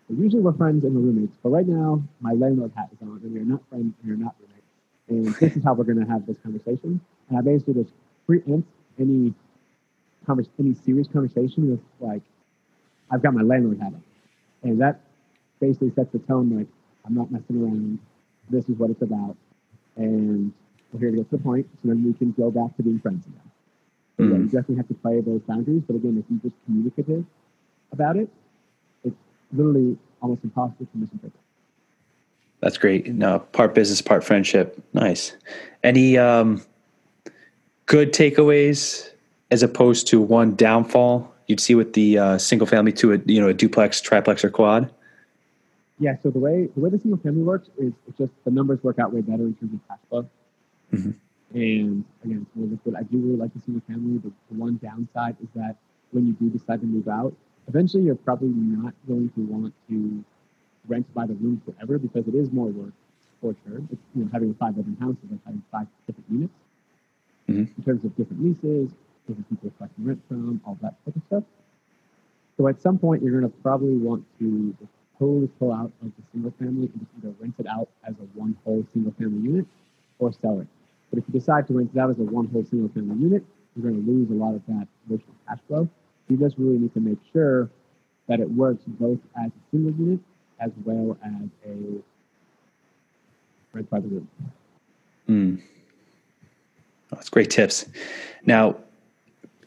well, 0.09 0.19
usually 0.19 0.41
we're 0.41 0.53
friends 0.53 0.85
and 0.85 0.95
we're 0.95 1.03
roommates, 1.03 1.37
but 1.43 1.51
right 1.51 1.67
now 1.67 2.03
my 2.21 2.33
landlord 2.33 2.73
hat 2.77 2.91
is 2.93 2.99
on, 3.03 3.21
and 3.23 3.33
we 3.33 3.41
are 3.41 3.45
not 3.45 3.61
friends 3.69 3.95
and 4.01 4.09
we 4.09 4.13
are 4.13 4.17
not 4.17 4.35
roommates. 4.41 4.61
And 5.09 5.35
this 5.41 5.57
is 5.57 5.65
how 5.65 5.75
we're 5.75 5.85
going 5.85 6.05
to 6.05 6.11
have 6.11 6.27
this 6.27 6.37
conversation. 6.43 7.01
And 7.29 7.39
I 7.39 7.41
basically 7.41 7.75
just 7.83 7.93
preempt 8.27 8.69
any 9.01 9.35
convers- 10.27 10.49
any 10.59 10.75
serious 10.75 11.09
conversation 11.09 11.71
with 11.71 11.81
like, 11.99 12.23
I've 13.11 13.23
got 13.23 13.35
my 13.35 13.43
landlord 13.43 13.81
hat 13.81 13.93
on, 13.93 14.03
and 14.63 14.81
that 14.81 15.01
basically 15.61 15.93
sets 15.95 16.13
the 16.13 16.19
tone. 16.21 16.57
Like, 16.57 16.69
I'm 17.05 17.15
not 17.15 17.31
messing 17.31 17.63
around. 17.63 17.99
This 18.49 18.69
is 18.69 18.77
what 18.77 18.91
it's 18.91 19.03
about, 19.03 19.37
and 19.97 20.53
we're 20.93 21.01
here 21.01 21.11
to 21.13 21.17
get 21.19 21.31
to 21.31 21.37
the 21.37 21.43
point. 21.43 21.69
So 21.83 21.89
then 21.89 22.05
we 22.05 22.13
can 22.15 22.33
go 22.33 22.51
back 22.51 22.77
to 22.77 22.83
being 22.83 22.99
friends 23.01 23.27
again. 23.27 23.41
So 24.17 24.25
mm. 24.25 24.31
yeah, 24.33 24.39
you 24.39 24.45
definitely 24.45 24.77
have 24.77 24.89
to 24.89 24.95
play 24.95 25.21
those 25.21 25.41
boundaries. 25.43 25.83
But 25.87 25.97
again, 25.97 26.19
if 26.19 26.25
you're 26.31 26.51
just 26.51 26.65
communicative 26.65 27.25
about 27.93 28.17
it, 28.17 28.29
it's 29.05 29.17
literally 29.53 29.97
almost 30.21 30.45
impossible 30.45 30.87
to 30.87 30.99
misinterpret. 30.99 31.33
That's 32.61 32.77
great. 32.77 33.07
No, 33.15 33.39
part 33.39 33.75
business, 33.75 34.03
part 34.03 34.23
friendship. 34.23 34.83
Nice. 34.93 35.35
Any 35.83 36.19
um, 36.19 36.63
good 37.87 38.13
takeaways 38.13 39.11
as 39.51 39.63
opposed 39.63 40.07
to 40.09 40.21
one 40.21 40.55
downfall 40.55 41.33
you'd 41.51 41.61
see 41.61 41.75
with 41.75 41.93
the 41.93 42.19
uh, 42.19 42.39
single 42.39 42.67
family 42.67 42.93
to 42.93 43.13
a 43.13 43.19
you 43.27 43.41
know 43.41 43.49
a 43.49 43.55
duplex, 43.55 44.01
triplex, 44.01 44.45
or 44.45 44.51
quad? 44.51 44.91
Yeah. 45.99 46.17
So 46.23 46.31
the 46.31 46.39
way 46.39 46.69
the 46.75 46.81
way 46.81 46.91
the 46.91 46.99
single 46.99 47.19
family 47.19 47.43
works 47.43 47.69
is 47.77 47.93
it's 48.09 48.17
just 48.17 48.33
the 48.45 48.51
numbers 48.51 48.83
work 48.83 48.99
out 48.99 49.13
way 49.13 49.21
better 49.21 49.43
in 49.43 49.55
terms 49.55 49.75
of 49.75 49.81
cash 49.89 49.99
flow. 50.09 50.29
Mm-hmm. 50.93 51.11
And 51.53 52.05
again, 52.25 52.47
so 52.85 52.97
I 52.97 53.03
do 53.03 53.19
really 53.19 53.37
like 53.37 53.53
the 53.53 53.61
single 53.61 53.83
family. 53.87 54.19
The, 54.19 54.33
the 54.51 54.59
one 54.59 54.79
downside 54.83 55.37
is 55.43 55.49
that 55.57 55.77
when 56.13 56.27
you 56.27 56.33
do 56.35 56.49
decide 56.49 56.81
to 56.81 56.87
move 56.87 57.09
out, 57.09 57.35
eventually 57.69 58.05
you're 58.05 58.15
probably 58.15 58.49
not 58.49 58.95
going 59.09 59.31
to 59.31 59.41
want 59.43 59.75
to 59.89 60.25
rent 60.87 61.13
by 61.13 61.27
the 61.27 61.35
room 61.35 61.61
forever 61.67 61.99
because 61.99 62.27
it 62.29 62.35
is 62.35 62.53
more 62.53 62.69
work 62.69 62.93
for 63.41 63.55
sure. 63.67 63.79
It's 63.93 64.03
you 64.15 64.25
know 64.25 64.31
having 64.33 64.51
a 64.51 64.55
five 64.55 64.77
bedroom 64.77 64.97
house 65.01 65.17
is 65.25 65.31
like 65.31 65.41
having 65.45 65.63
five 65.71 65.87
different 66.07 66.31
units 66.31 66.55
mm-hmm. 67.49 67.65
in 67.77 67.85
terms 67.85 68.05
of 68.05 68.17
different 68.17 68.43
leases, 68.43 68.93
people 69.35 69.71
collecting 69.77 70.05
rent 70.05 70.21
from, 70.29 70.61
all 70.67 70.79
that 70.83 70.95
type 71.05 71.17
of 71.17 71.23
stuff. 71.27 71.45
So 72.57 72.69
at 72.69 72.81
some 72.81 72.99
point, 72.99 73.23
you're 73.23 73.39
going 73.39 73.51
to 73.51 73.59
probably 73.63 73.97
want 73.97 74.25
to 74.39 74.77
totally 75.19 75.49
pull 75.59 75.73
out 75.73 75.93
of 76.03 76.13
the 76.17 76.23
single 76.33 76.53
family 76.59 76.91
and 76.93 77.01
just 77.01 77.11
either 77.19 77.35
rent 77.41 77.55
it 77.59 77.67
out 77.67 77.89
as 78.07 78.15
a 78.15 78.39
one 78.39 78.57
whole 78.65 78.85
single 78.93 79.13
family 79.19 79.41
unit 79.49 79.67
or 80.19 80.33
sell 80.33 80.61
it. 80.61 80.67
But 81.11 81.19
if 81.19 81.25
you 81.29 81.39
decide 81.39 81.67
to 81.69 81.75
rent 81.75 81.91
it 81.95 81.99
out 81.99 82.11
as 82.11 82.19
a 82.19 82.23
one 82.23 82.47
whole 82.47 82.65
single 82.65 82.89
family 82.89 83.17
unit, 83.19 83.45
you're 83.75 83.91
going 83.91 84.05
to 84.05 84.11
lose 84.11 84.31
a 84.31 84.35
lot 84.35 84.55
of 84.55 84.63
that 84.67 84.89
additional 85.07 85.35
cash 85.49 85.59
flow. 85.69 85.89
You 86.29 86.37
just 86.37 86.57
really 86.59 86.79
need 86.79 86.95
to 86.95 87.01
make 87.01 87.19
sure 87.33 87.69
that 88.29 88.41
it 88.41 88.51
works 88.51 88.83
both 88.87 89.19
as 89.37 89.51
a 89.51 89.71
single 89.71 89.93
unit 89.93 90.21
as 90.61 90.71
well 90.85 91.19
as 91.25 91.49
a 91.67 92.03
rent 93.73 93.91
by 93.91 94.01
the 94.01 94.09
room. 94.09 94.29
Mm. 95.29 95.63
that's 97.11 97.29
great 97.29 97.51
tips. 97.51 97.87
Now, 98.45 98.77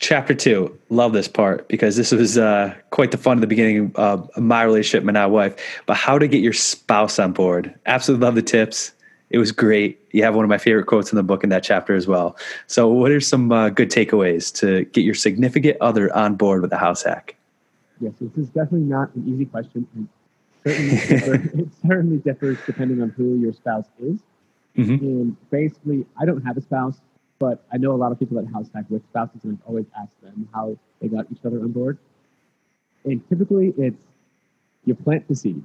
chapter 0.04 0.36
two. 0.36 0.78
Love 0.90 1.14
this 1.14 1.28
part 1.28 1.68
because 1.70 1.96
this 1.96 2.12
was 2.12 2.38
uh, 2.38 2.76
quite 2.90 3.12
the 3.12 3.18
fun 3.18 3.38
at 3.38 3.42
the 3.42 3.48
beginning 3.48 3.92
of 3.96 4.30
my 4.38 4.62
relationship 4.62 5.06
with 5.06 5.14
my 5.14 5.26
wife. 5.26 5.56
But 5.86 5.96
how 5.96 6.20
to 6.20 6.28
get 6.28 6.42
your 6.42 6.54
spouse 6.54 7.18
on 7.18 7.32
board. 7.32 7.74
Absolutely 7.86 8.26
love 8.26 8.36
the 8.36 8.42
tips. 8.42 8.92
It 9.30 9.38
was 9.38 9.52
great. 9.52 10.00
You 10.12 10.24
have 10.24 10.36
one 10.36 10.44
of 10.44 10.50
my 10.50 10.58
favorite 10.58 10.86
quotes 10.86 11.12
in 11.12 11.16
the 11.16 11.24
book 11.24 11.44
in 11.44 11.50
that 11.50 11.64
chapter 11.64 11.96
as 11.96 12.06
well. 12.06 12.38
So 12.68 12.88
what 12.90 13.12
are 13.12 13.22
some 13.22 13.52
uh, 13.52 13.70
good 13.70 13.90
takeaways 13.90 14.54
to 14.60 14.84
get 14.86 15.02
your 15.02 15.16
significant 15.16 15.78
other 15.82 16.14
on 16.16 16.36
board 16.36 16.62
with 16.62 16.70
the 16.70 16.78
house 16.78 17.04
hack? 17.04 17.36
Yes 18.02 18.14
this 18.20 18.38
is 18.38 18.48
definitely 18.48 18.82
not 18.82 19.16
an 19.16 19.24
easy 19.28 19.46
question. 19.46 19.88
Certainly 20.66 20.96
it 21.64 21.70
certainly 21.88 22.18
differs 22.18 22.58
depending 22.66 23.02
on 23.02 23.10
who 23.10 23.40
your 23.40 23.54
spouse 23.54 23.88
is. 24.02 24.20
Mm-hmm. 24.76 25.06
and 25.06 25.50
basically 25.52 26.04
i 26.20 26.26
don't 26.26 26.42
have 26.42 26.58
a 26.58 26.62
spouse 26.62 26.98
but 27.44 27.62
I 27.74 27.78
know 27.78 27.92
a 27.92 28.00
lot 28.00 28.14
of 28.14 28.20
people 28.20 28.42
that 28.42 28.50
house 28.54 28.70
hack 28.74 28.86
with 28.88 29.04
spouses, 29.04 29.44
and 29.44 29.58
I've 29.60 29.68
always 29.68 29.86
asked 30.00 30.22
them 30.22 30.48
how 30.54 30.78
they 31.02 31.10
got 31.10 31.26
each 31.30 31.44
other 31.46 31.60
on 31.60 31.74
board. 31.74 31.98
And 33.04 33.22
typically, 33.28 33.74
it's 33.78 34.02
you 34.86 34.96
plant 34.96 35.28
the 35.28 35.36
seed, 35.36 35.62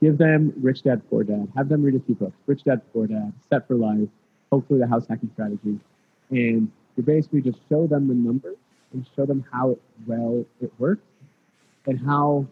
give 0.00 0.16
them 0.16 0.50
Rich 0.62 0.84
Dad 0.84 1.02
Poor 1.10 1.24
Dad, 1.24 1.52
have 1.54 1.68
them 1.68 1.82
read 1.82 1.94
a 1.94 2.00
few 2.00 2.14
books, 2.14 2.38
Rich 2.46 2.64
Dad 2.64 2.80
Poor 2.90 3.06
Dad, 3.06 3.34
Set 3.50 3.68
for 3.68 3.74
Life, 3.74 4.08
hopefully 4.50 4.80
the 4.80 4.86
house 4.86 5.06
hacking 5.06 5.28
strategy, 5.34 5.78
and 6.30 6.72
you 6.96 7.02
basically 7.02 7.42
just 7.42 7.58
show 7.68 7.86
them 7.86 8.08
the 8.08 8.14
numbers 8.14 8.56
and 8.94 9.06
show 9.14 9.26
them 9.26 9.44
how 9.52 9.76
well 10.06 10.42
it 10.62 10.72
works 10.78 11.04
and 11.86 12.00
how 12.00 12.46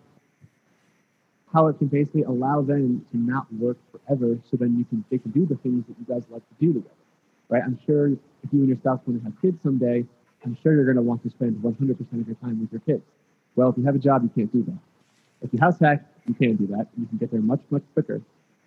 how 1.54 1.68
it 1.68 1.78
can 1.78 1.86
basically 1.86 2.24
allow 2.24 2.60
them 2.60 3.02
to 3.12 3.16
not 3.16 3.46
work 3.54 3.78
forever 3.90 4.38
so 4.50 4.58
then 4.58 4.76
you 4.76 4.84
can 4.84 5.02
they 5.10 5.16
can 5.16 5.30
do 5.30 5.46
the 5.46 5.56
things 5.56 5.86
that 5.86 5.96
you 5.98 6.04
guys 6.14 6.28
like 6.28 6.46
to 6.50 6.54
do 6.60 6.74
together 6.74 6.99
right? 7.50 7.62
I'm 7.64 7.78
sure 7.84 8.08
if 8.08 8.52
you 8.52 8.60
and 8.60 8.68
your 8.68 8.78
spouse 8.78 9.00
want 9.06 9.20
to 9.20 9.24
have 9.24 9.40
kids 9.42 9.58
someday, 9.62 10.04
I'm 10.44 10.56
sure 10.62 10.74
you're 10.74 10.84
going 10.84 10.96
to 10.96 11.02
want 11.02 11.22
to 11.24 11.30
spend 11.30 11.56
100% 11.56 11.90
of 11.90 12.26
your 12.26 12.36
time 12.36 12.60
with 12.60 12.72
your 12.72 12.80
kids. 12.80 13.04
Well, 13.56 13.68
if 13.68 13.76
you 13.76 13.84
have 13.84 13.94
a 13.94 13.98
job, 13.98 14.22
you 14.22 14.30
can't 14.34 14.52
do 14.52 14.62
that. 14.64 14.78
If 15.42 15.52
you 15.52 15.58
house 15.60 15.78
hack, 15.78 16.04
you 16.26 16.34
can 16.34 16.56
do 16.56 16.66
that. 16.68 16.88
You 16.98 17.06
can 17.06 17.18
get 17.18 17.30
there 17.30 17.40
much, 17.40 17.60
much 17.70 17.82
quicker 17.92 18.20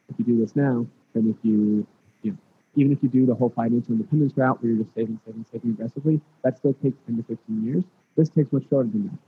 if 0.09 0.19
you 0.19 0.25
do 0.25 0.39
this 0.39 0.55
now 0.55 0.85
than 1.13 1.29
if 1.29 1.37
you, 1.43 1.87
you 2.21 2.31
know, 2.31 2.37
even 2.75 2.91
if 2.91 3.01
you 3.01 3.09
do 3.09 3.25
the 3.25 3.33
whole 3.33 3.49
financial 3.55 3.93
independence 3.93 4.33
route 4.35 4.61
where 4.61 4.71
you're 4.71 4.83
just 4.83 4.93
saving, 4.95 5.19
saving, 5.25 5.45
saving 5.51 5.71
aggressively, 5.71 6.19
that 6.43 6.57
still 6.57 6.73
takes 6.73 6.97
10 7.07 7.17
to 7.17 7.23
15 7.23 7.65
years. 7.65 7.83
This 8.17 8.29
takes 8.29 8.51
much 8.51 8.63
shorter 8.69 8.89
than 8.89 9.07
that. 9.07 9.19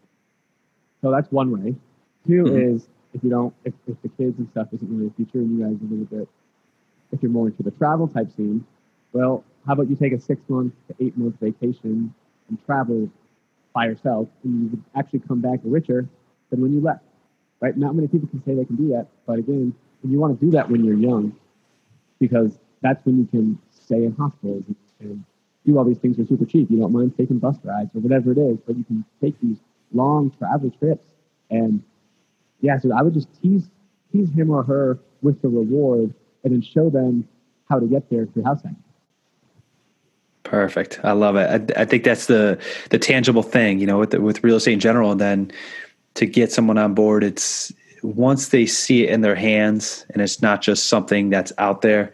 So 1.02 1.12
that's 1.12 1.32
one 1.32 1.52
way. 1.52 1.76
2 2.28 2.44
mm-hmm. 2.44 2.76
is 2.76 2.88
if 3.14 3.24
you 3.24 3.30
don't, 3.30 3.54
if, 3.64 3.74
if 3.88 4.02
the 4.02 4.10
kids 4.10 4.38
and 4.40 4.50
stuff 4.50 4.68
isn't 4.74 4.90
really 4.90 5.08
a 5.08 5.12
future 5.12 5.40
and 5.40 5.58
you 5.58 5.66
guys 5.66 5.74
are 5.74 5.86
a 5.86 5.90
little 5.90 6.20
bit, 6.20 6.28
if 7.12 7.22
you're 7.22 7.32
more 7.32 7.48
into 7.48 7.64
the 7.64 7.72
travel 7.72 8.08
type 8.08 8.32
scene, 8.36 8.66
well, 9.16 9.46
how 9.66 9.74
about 9.74 9.90
you 9.90 9.96
take 9.96 10.12
a 10.12 10.20
six 10.20 10.42
month 10.50 10.74
to 10.90 10.96
eight 11.04 11.18
month 11.18 11.40
vacation 11.40 12.14
and 12.50 12.66
travel 12.66 13.10
by 13.74 13.86
yourself, 13.86 14.28
and 14.44 14.64
you 14.64 14.70
would 14.72 14.84
actually 14.94 15.20
come 15.20 15.40
back 15.40 15.60
richer 15.64 16.06
than 16.50 16.62
when 16.62 16.74
you 16.74 16.82
left. 16.82 17.02
Right? 17.62 17.78
Not 17.78 17.96
many 17.96 18.10
people 18.10 18.28
can 18.28 18.44
say 18.44 18.54
they 18.54 18.66
can 18.66 18.76
do 18.76 18.90
that, 18.90 19.08
but 19.26 19.40
again, 19.40 19.74
you 20.04 20.20
want 20.20 20.38
to 20.38 20.46
do 20.46 20.52
that 20.52 20.70
when 20.70 20.84
you're 20.84 20.98
young, 20.98 21.34
because 22.20 22.60
that's 22.82 23.04
when 23.06 23.18
you 23.18 23.26
can 23.26 23.58
stay 23.72 24.04
in 24.04 24.14
hospitals 24.18 24.66
and, 24.68 24.76
and 25.00 25.24
do 25.66 25.78
all 25.78 25.86
these 25.86 25.98
things 25.98 26.18
for 26.18 26.26
super 26.26 26.46
cheap. 26.46 26.70
You 26.70 26.80
don't 26.80 26.92
mind 26.92 27.16
taking 27.18 27.40
bus 27.40 27.56
rides 27.64 27.96
or 27.96 28.02
whatever 28.02 28.34
it 28.34 28.38
is, 28.38 28.58
but 28.68 28.78
you 28.78 28.84
can 28.84 29.06
take 29.22 29.40
these 29.40 29.58
long 29.94 30.30
travel 30.38 30.72
trips. 30.78 31.06
And 31.50 31.82
yeah, 32.60 32.78
so 32.80 32.92
I 32.94 33.02
would 33.02 33.14
just 33.14 33.30
tease 33.42 33.70
tease 34.12 34.30
him 34.32 34.52
or 34.52 34.64
her 34.64 35.00
with 35.22 35.42
the 35.42 35.48
reward 35.48 36.14
and 36.44 36.54
then 36.54 36.62
show 36.62 36.90
them 36.90 37.28
how 37.70 37.80
to 37.80 37.88
get 37.88 38.10
there 38.10 38.26
through 38.26 38.44
house 38.44 38.62
hacking. 38.62 38.85
Perfect. 40.56 41.02
I 41.04 41.12
love 41.12 41.36
it. 41.36 41.74
I, 41.76 41.82
I, 41.82 41.84
think 41.84 42.06
that's 42.06 42.28
the 42.28 42.58
the 42.90 42.98
tangible 42.98 43.44
thing, 43.44 43.78
you 43.78 43.86
know, 43.86 44.00
with 44.00 44.12
the, 44.12 44.22
with 44.22 44.42
real 44.42 44.56
estate 44.56 44.72
in 44.72 44.80
general. 44.80 45.12
And 45.12 45.20
then 45.20 45.52
to 46.14 46.26
get 46.26 46.50
someone 46.50 46.78
on 46.78 46.94
board, 46.94 47.26
it's 47.26 47.74
once 48.04 48.48
they 48.48 48.66
see 48.66 49.04
it 49.04 49.10
in 49.10 49.20
their 49.20 49.36
hands, 49.36 50.06
and 50.12 50.22
it's 50.22 50.42
not 50.42 50.62
just 50.62 50.88
something 50.88 51.30
that's 51.30 51.52
out 51.58 51.82
there. 51.82 52.14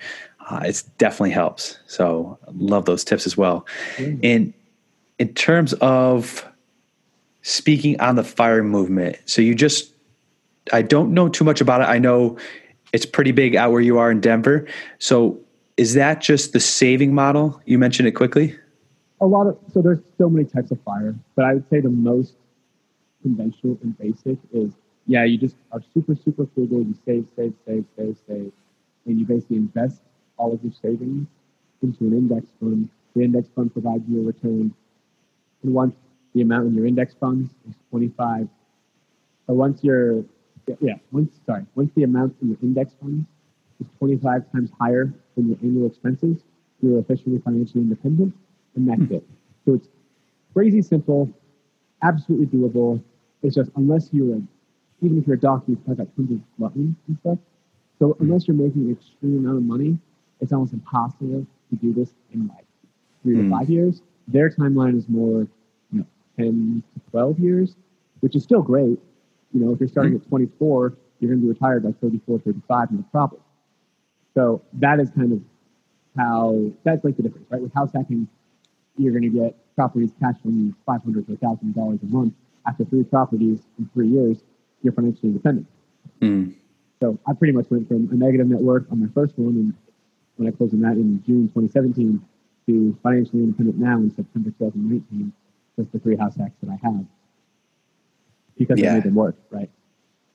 Uh, 0.50 0.62
it 0.66 0.82
definitely 0.98 1.30
helps. 1.30 1.78
So 1.86 2.40
love 2.48 2.86
those 2.86 3.04
tips 3.04 3.28
as 3.28 3.38
well. 3.38 3.68
Mm-hmm. 3.98 4.24
In 4.24 4.54
in 5.20 5.36
terms 5.36 5.74
of 5.74 6.44
speaking 7.44 8.02
on 8.02 8.16
the 8.16 8.24
FIRE 8.24 8.64
movement, 8.64 9.18
so 9.26 9.44
you 9.44 9.54
just 9.54 9.94
I 10.74 10.82
don't 10.82 11.14
know 11.14 11.30
too 11.30 11.44
much 11.44 11.62
about 11.62 11.82
it. 11.82 11.90
I 11.90 12.00
know 12.00 12.40
it's 12.92 13.06
pretty 13.06 13.34
big 13.34 13.56
out 13.56 13.72
where 13.72 13.82
you 13.82 14.00
are 14.00 14.10
in 14.10 14.20
Denver. 14.20 14.66
So 14.98 15.40
is 15.78 15.94
that 15.94 16.22
just 16.22 16.54
the 16.54 16.60
saving 16.60 17.14
model? 17.14 17.62
You 17.66 17.78
mentioned 17.78 18.08
it 18.08 18.12
quickly. 18.12 18.56
A 19.20 19.26
lot 19.26 19.48
of 19.48 19.58
so 19.72 19.82
there's 19.82 20.00
so 20.18 20.30
many 20.30 20.46
types 20.46 20.72
of 20.72 20.80
FIRE, 20.84 21.16
but 21.36 21.46
I 21.46 21.54
would 21.54 21.70
say 21.70 21.80
the 21.80 21.90
most 21.90 22.36
conventional 23.22 23.78
and 23.84 23.98
basic 23.98 24.38
is 24.52 24.74
yeah, 25.08 25.24
you 25.24 25.38
just 25.38 25.56
are 25.72 25.82
super 25.94 26.16
super 26.16 26.48
frugal. 26.54 26.80
You 26.80 26.96
save, 27.06 27.28
save, 27.36 27.54
save, 27.66 27.86
save, 27.96 28.18
save, 28.28 28.52
and 29.06 29.20
you 29.20 29.26
basically 29.26 29.58
invest 29.58 30.02
all 30.38 30.54
of 30.54 30.64
your 30.64 30.74
savings 30.82 31.28
into 31.82 32.06
an 32.06 32.14
index 32.14 32.48
fund. 32.60 32.90
The 33.16 33.24
index 33.24 33.50
fund 33.56 33.74
provides 33.74 34.04
you 34.08 34.22
a 34.22 34.26
return, 34.26 34.74
and 35.64 35.74
once 35.74 35.96
the 36.34 36.42
amount 36.42 36.68
in 36.68 36.76
your 36.76 36.86
index 36.88 37.14
funds 37.20 37.52
is 37.70 37.76
25, 37.90 38.48
or 39.48 39.56
once 39.56 39.84
you're 39.84 40.24
yeah, 40.80 40.96
once 41.12 41.32
sorry, 41.46 41.66
once 41.76 41.92
the 41.96 42.04
amount 42.04 42.36
in 42.42 42.50
your 42.50 42.58
index 42.62 42.94
funds 43.02 43.26
is 43.82 43.88
25 44.00 44.52
times 44.52 44.70
higher 44.80 45.14
than 45.36 45.50
your 45.50 45.58
annual 45.62 45.88
expenses, 45.88 46.44
you're 46.82 47.00
officially 47.00 47.40
financially 47.40 47.82
independent, 47.82 48.34
and 48.76 48.88
that's 48.88 49.02
mm-hmm. 49.02 49.16
it. 49.16 49.28
So 49.66 49.74
it's 49.76 49.88
crazy 50.54 50.82
simple, 50.82 51.30
absolutely 52.02 52.48
doable. 52.48 53.02
It's 53.44 53.56
just 53.56 53.72
unless 53.76 54.10
you're 54.12 54.36
a, 54.36 54.42
even 55.02 55.20
if 55.20 55.28
you're 55.28 55.36
a 55.36 55.40
doctor, 55.40 55.72
you've 55.72 55.86
got 55.86 56.08
tons 56.16 56.32
of 56.32 56.76
and 56.76 56.96
stuff. 57.20 57.38
So 58.00 58.18
unless 58.20 58.48
you're 58.48 58.58
making 58.58 58.86
an 58.86 58.92
extreme 58.94 59.38
amount 59.38 59.58
of 59.58 59.64
money, 59.64 59.98
it's 60.40 60.52
almost 60.52 60.74
impossible 60.74 61.46
to 61.70 61.76
do 61.76 61.94
this 61.94 62.14
in 62.34 62.48
like 62.48 62.66
three 63.22 63.36
mm. 63.36 63.38
to 63.38 63.44
hmm. 63.44 63.52
five 63.52 63.70
years. 63.70 64.02
Their 64.28 64.50
timeline 64.50 64.98
is 64.98 65.08
more, 65.08 65.48
you 65.92 66.00
know, 66.00 66.06
10 66.38 66.84
to 66.94 67.12
12 67.12 67.40
years, 67.40 67.76
which 68.22 68.36
is 68.36 68.44
still 68.44 68.62
great. 68.62 68.98
You 69.54 69.60
know, 69.60 69.74
if 69.74 69.80
you're 69.80 69.90
starting 69.90 70.14
mm. 70.14 70.22
at 70.22 70.30
24, 70.30 70.94
you're 71.20 71.30
going 71.30 71.42
to 71.42 71.46
be 71.46 71.50
retired 71.50 71.84
by 71.84 71.92
34, 72.02 72.40
35, 72.40 72.92
no 72.92 73.06
problem. 73.12 73.42
So 74.34 74.62
that 74.74 75.00
is 75.00 75.10
kind 75.12 75.34
of 75.34 75.42
how 76.18 76.72
that's 76.84 77.04
like 77.04 77.18
the 77.18 77.24
difference, 77.24 77.48
right? 77.50 77.62
With 77.62 77.74
house 77.74 77.92
hacking, 77.94 78.28
you're 78.98 79.12
going 79.12 79.32
to 79.32 79.40
get 79.40 79.56
properties 79.76 80.12
cash 80.20 80.36
from 80.42 80.68
you 80.68 80.76
500 80.86 81.26
to 81.28 81.34
1000 81.34 81.76
dollars 81.76 82.00
a 82.04 82.06
month. 82.06 82.34
After 82.68 82.86
three 82.86 83.04
properties 83.04 83.60
in 83.80 83.90
three 83.94 84.08
years, 84.08 84.38
you're 84.84 84.94
financially 84.94 85.30
independent. 85.30 85.68
Mm. 86.22 86.54
So 87.00 87.18
I 87.28 87.34
pretty 87.34 87.54
much 87.54 87.66
went 87.70 87.88
from 87.88 88.10
a 88.12 88.16
negative 88.16 88.48
net 88.48 88.62
worth 88.62 88.86
on 88.92 89.02
my 89.02 89.08
first 89.14 89.38
one, 89.38 89.56
and 89.56 89.74
when 90.38 90.48
I 90.48 90.56
closed 90.56 90.74
on 90.74 90.82
that 90.82 90.94
in 90.94 91.24
June 91.26 91.48
2017, 91.48 92.24
to 92.68 92.98
financially 93.02 93.42
independent 93.44 93.80
now 93.80 93.98
in 93.98 94.14
September 94.14 94.52
2019, 94.52 95.34
with 95.78 95.92
the 95.92 96.00
three 96.00 96.16
house 96.16 96.36
hacks 96.36 96.54
that 96.62 96.70
I 96.70 96.80
have, 96.86 97.06
because 98.58 98.80
yeah. 98.80 98.92
I 98.92 98.94
made 98.96 99.04
them 99.04 99.16
work, 99.16 99.36
right? 99.50 99.70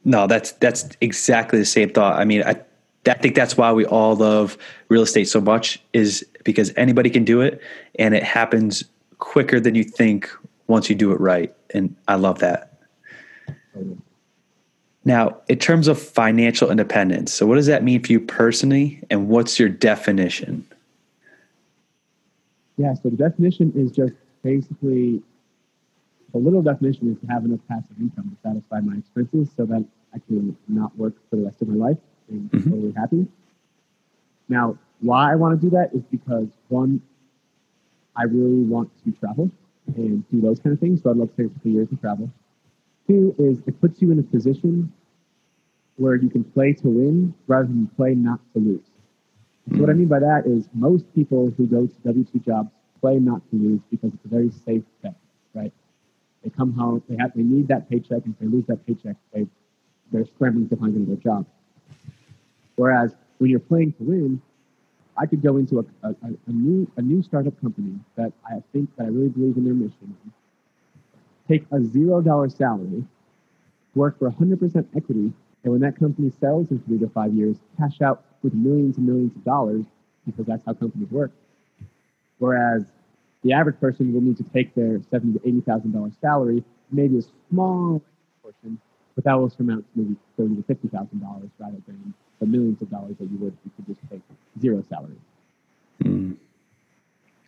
No, 0.05 0.27
that's 0.27 0.53
that's 0.53 0.89
exactly 1.01 1.59
the 1.59 1.65
same 1.65 1.91
thought. 1.91 2.19
I 2.19 2.25
mean, 2.25 2.43
I 2.45 2.61
I 3.09 3.14
think 3.14 3.35
that's 3.35 3.57
why 3.57 3.73
we 3.73 3.85
all 3.87 4.16
love 4.16 4.59
real 4.88 5.03
estate 5.03 5.29
so 5.29 5.40
much 5.40 5.81
is 5.92 6.27
because 6.45 6.73
anybody 6.77 7.11
can 7.11 7.25
do 7.25 7.40
it 7.40 7.61
and 7.99 8.14
it 8.14 8.23
happens 8.23 8.85
quicker 9.19 9.61
than 9.61 9.75
you 9.75 9.85
think 9.85 10.31
once 10.66 10.88
you 10.88 10.97
do 10.97 11.12
it 11.12 11.21
right. 11.21 11.55
And 11.73 11.95
I 12.09 12.16
love 12.16 12.40
that. 12.40 12.73
Now, 15.05 15.37
in 15.49 15.59
terms 15.59 15.87
of 15.87 16.01
financial 16.01 16.71
independence, 16.71 17.33
so 17.33 17.47
what 17.47 17.55
does 17.55 17.66
that 17.66 17.85
mean 17.85 18.03
for 18.03 18.11
you 18.11 18.21
personally 18.21 19.01
and 19.09 19.29
what's 19.29 19.59
your 19.59 19.69
definition? 19.69 20.66
Yeah, 22.77 22.95
so 22.95 23.11
the 23.11 23.16
definition 23.16 23.73
is 23.77 23.92
just 23.92 24.14
basically 24.42 25.23
the 26.33 26.38
little 26.38 26.62
definition 26.62 27.12
is 27.12 27.21
to 27.21 27.27
have 27.33 27.45
enough 27.45 27.61
passive 27.69 27.97
income 28.01 28.31
to 28.31 28.49
satisfy 28.49 28.81
my 28.81 28.97
expenses 28.97 29.49
so 29.57 29.64
that 29.66 29.85
I 30.12 30.19
can 30.27 30.57
not 30.69 30.97
work 30.99 31.14
for 31.31 31.37
the 31.37 31.45
rest 31.45 31.62
of 31.62 31.69
my 31.69 31.88
life 31.88 31.99
and 32.29 32.51
mm-hmm. 32.51 32.71
totally 32.71 32.93
happy. 32.97 33.27
Now, 34.49 34.79
why 35.01 35.33
I 35.33 35.37
want 35.37 35.61
to 35.61 35.67
do 35.67 35.71
that 35.77 35.91
is 35.95 36.03
because 36.11 36.49
one, 36.69 37.03
I 38.17 38.25
really 38.25 38.65
want 38.65 38.91
to 39.05 39.12
travel 39.12 39.51
and 39.95 40.29
do 40.31 40.41
those 40.41 40.59
kind 40.61 40.73
of 40.73 40.81
things. 40.81 41.03
So 41.03 41.11
I'd 41.11 41.17
love 41.17 41.35
to 41.37 41.43
take 41.43 41.51
a 41.51 41.55
couple 41.55 41.71
years 41.71 41.89
to 41.91 41.97
travel. 41.97 42.31
Two 43.07 43.35
is 43.39 43.59
it 43.67 43.81
puts 43.81 44.03
you 44.03 44.11
in 44.11 44.19
a 44.19 44.23
position 44.23 44.93
where 45.97 46.17
you 46.17 46.29
can 46.29 46.45
play 46.45 46.73
to 46.73 46.89
win 46.89 47.35
rather 47.47 47.69
than 47.69 47.87
play 47.97 48.15
not 48.15 48.41
to 48.55 48.59
lose. 48.61 48.81
Mm-hmm. 48.81 49.77
So 49.77 49.81
what 49.83 49.91
I 49.91 49.95
mean 49.95 50.09
by 50.09 50.21
that 50.21 50.45
is 50.47 50.69
most 50.75 51.12
people 51.15 51.53
who 51.57 51.67
go 51.67 51.87
to 51.87 51.95
W 52.05 52.25
two 52.25 52.39
jobs 52.41 52.71
play 53.01 53.19
not 53.19 53.43
to 53.51 53.57
lose 53.57 53.81
because 53.91 54.12
it's 54.15 54.25
a 54.25 54.29
very 54.29 54.51
safe 54.51 54.83
bet, 55.03 55.15
right? 55.55 55.73
They 56.43 56.51
come 56.51 56.73
home, 56.73 57.03
they 57.09 57.17
have 57.17 57.33
they 57.35 57.43
need 57.43 57.69
that 57.69 57.89
paycheck, 57.89 58.25
and 58.25 58.35
if 58.35 58.39
they 58.39 58.47
lose 58.47 58.67
that 58.67 58.87
paycheck, 58.87 59.17
they 59.33 59.47
they're 60.12 60.27
scrambling 60.27 60.69
to 60.69 60.77
find 60.77 60.95
another 60.95 61.21
job. 61.21 61.47
Whereas 62.77 63.15
when 63.39 63.51
you're 63.51 63.61
playing 63.61 63.93
to 63.95 64.05
win, 64.05 64.43
I 65.19 65.27
could 65.27 65.43
go 65.43 65.57
into 65.57 65.79
a, 65.79 66.09
a, 66.09 66.15
a, 66.23 66.51
new 66.53 66.91
a 66.97 67.03
new 67.03 67.23
startup 67.23 67.59
company 67.61 67.99
that 68.17 68.33
I 68.45 68.62
think 68.73 68.95
that 68.97 69.05
I 69.05 69.09
really 69.09 69.31
believe 69.31 69.57
in 69.57 69.65
their 69.65 69.75
mission. 69.75 70.17
Take 71.49 71.65
a 71.73 71.83
zero 71.83 72.21
dollar 72.21 72.51
salary, 72.51 73.05
work 73.95 74.19
for 74.19 74.31
100% 74.31 74.87
equity, 74.95 75.33
and 75.65 75.73
when 75.73 75.81
that 75.81 75.99
company 75.99 76.31
sells 76.39 76.71
in 76.71 76.81
three 76.81 76.99
to 76.99 77.09
five 77.09 77.33
years, 77.33 77.57
cash 77.79 78.03
out 78.03 78.25
with 78.43 78.53
millions 78.53 78.99
and 78.99 79.07
millions 79.07 79.35
of 79.35 79.45
dollars 79.45 79.85
because 80.27 80.45
that's 80.45 80.65
how 80.67 80.75
companies 80.75 81.11
work. 81.11 81.33
Whereas 82.39 82.85
the 83.43 83.53
average 83.53 83.81
person 83.81 84.12
will 84.12 84.21
need 84.21 84.37
to 84.37 84.45
take 84.45 84.75
their 84.75 85.01
seventy 85.11 85.39
to 85.39 85.49
eighty 85.49 85.61
thousand 85.62 85.93
dollars 85.93 86.12
salary, 86.21 86.62
maybe 86.91 87.19
a 87.19 87.23
small 87.51 88.03
portion, 88.43 88.79
but 89.17 89.25
that 89.25 89.35
will 89.35 89.53
amount 89.59 89.85
to 89.95 90.01
maybe 90.01 90.17
thirty 90.37 90.55
to 90.55 90.63
fifty 90.63 90.89
thousand 90.89 91.21
dollars 91.21 91.49
rather 91.59 91.79
than 91.87 92.15
the 92.39 92.47
millions 92.47 92.81
of 92.83 92.91
dollars 92.91 93.17
that 93.19 93.29
you 93.31 93.39
would 93.39 93.57
if 93.65 93.73
you 93.79 93.85
could 93.85 93.97
just 93.97 94.11
take 94.11 94.21
zero 94.61 94.85
salary. 94.89 95.17
Mm. 96.05 96.37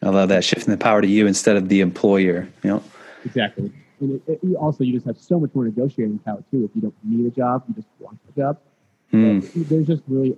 I 0.02 0.08
love 0.08 0.30
that 0.30 0.44
shifting 0.44 0.72
the 0.72 0.78
power 0.78 1.02
to 1.02 1.08
you 1.08 1.26
instead 1.26 1.56
of 1.56 1.68
the 1.68 1.80
employer. 1.80 2.48
You 2.62 2.70
know? 2.70 2.82
Exactly. 3.24 3.72
And 4.00 4.20
it, 4.26 4.40
it, 4.42 4.54
also, 4.56 4.84
you 4.84 4.92
just 4.94 5.06
have 5.06 5.18
so 5.18 5.38
much 5.38 5.50
more 5.54 5.64
negotiating 5.64 6.18
power 6.20 6.42
too. 6.50 6.64
If 6.64 6.70
you 6.74 6.82
don't 6.82 6.94
need 7.04 7.26
a 7.26 7.30
job, 7.30 7.64
you 7.68 7.74
just 7.74 7.88
want 7.98 8.18
a 8.28 8.40
job. 8.40 8.58
Mm. 9.12 9.68
There's 9.68 9.86
just 9.86 10.02
really 10.06 10.36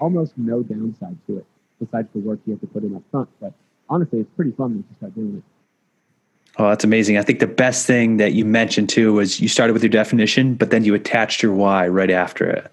almost 0.00 0.38
no 0.38 0.62
downside 0.62 1.16
to 1.26 1.38
it 1.38 1.46
besides 1.80 2.08
the 2.14 2.20
work 2.20 2.38
you 2.46 2.52
have 2.52 2.60
to 2.60 2.66
put 2.66 2.84
in 2.84 2.94
up 2.94 3.02
front. 3.10 3.28
But 3.40 3.52
honestly, 3.88 4.20
it's 4.20 4.30
pretty 4.36 4.52
fun 4.52 4.76
you 4.76 4.96
start 4.96 5.14
doing 5.14 5.36
it. 5.38 5.42
Oh, 6.56 6.68
that's 6.68 6.84
amazing. 6.84 7.18
I 7.18 7.22
think 7.22 7.40
the 7.40 7.48
best 7.48 7.86
thing 7.86 8.18
that 8.18 8.32
you 8.32 8.44
mentioned 8.44 8.88
too 8.88 9.12
was 9.14 9.40
you 9.40 9.48
started 9.48 9.72
with 9.72 9.82
your 9.82 9.90
definition, 9.90 10.54
but 10.54 10.70
then 10.70 10.84
you 10.84 10.94
attached 10.94 11.42
your 11.42 11.52
why 11.52 11.88
right 11.88 12.10
after 12.10 12.48
it 12.48 12.70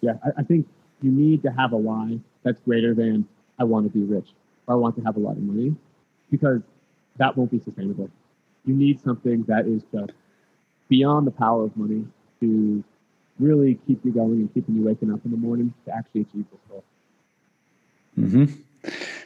yeah, 0.00 0.14
I, 0.24 0.40
I, 0.40 0.42
think 0.42 0.66
you 1.02 1.10
need 1.10 1.42
to 1.42 1.50
have 1.50 1.72
a 1.72 1.76
why 1.76 2.18
that's 2.42 2.60
greater 2.60 2.94
than 2.94 3.26
I 3.58 3.64
want 3.64 3.90
to 3.90 3.98
be 3.98 4.04
rich 4.04 4.28
or 4.66 4.74
I 4.74 4.76
want 4.78 4.96
to 4.96 5.02
have 5.02 5.16
a 5.16 5.20
lot 5.20 5.32
of 5.32 5.42
money 5.42 5.76
because 6.30 6.60
that 7.16 7.36
won't 7.36 7.50
be 7.50 7.60
sustainable. 7.60 8.10
You 8.64 8.74
need 8.74 9.00
something 9.00 9.42
that 9.44 9.66
is 9.66 9.82
just 9.92 10.12
beyond 10.88 11.26
the 11.26 11.30
power 11.30 11.64
of 11.64 11.76
money 11.76 12.06
to 12.40 12.84
really 13.38 13.78
keep 13.86 14.04
you 14.04 14.12
going 14.12 14.32
and 14.32 14.52
keeping 14.54 14.76
you 14.76 14.82
waking 14.82 15.12
up 15.12 15.20
in 15.24 15.30
the 15.30 15.36
morning 15.36 15.72
to 15.86 15.94
actually 15.94 16.22
achieve 16.22 16.46
this 16.50 16.60
goal. 16.68 16.84
Mm-hmm. 18.18 18.44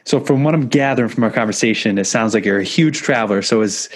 So, 0.05 0.19
from 0.19 0.43
what 0.43 0.53
I'm 0.53 0.67
gathering 0.67 1.09
from 1.09 1.23
our 1.23 1.31
conversation, 1.31 1.97
it 1.97 2.05
sounds 2.05 2.33
like 2.33 2.45
you're 2.45 2.59
a 2.59 2.63
huge 2.63 2.99
traveler. 2.99 3.41
So, 3.41 3.61
is 3.61 3.89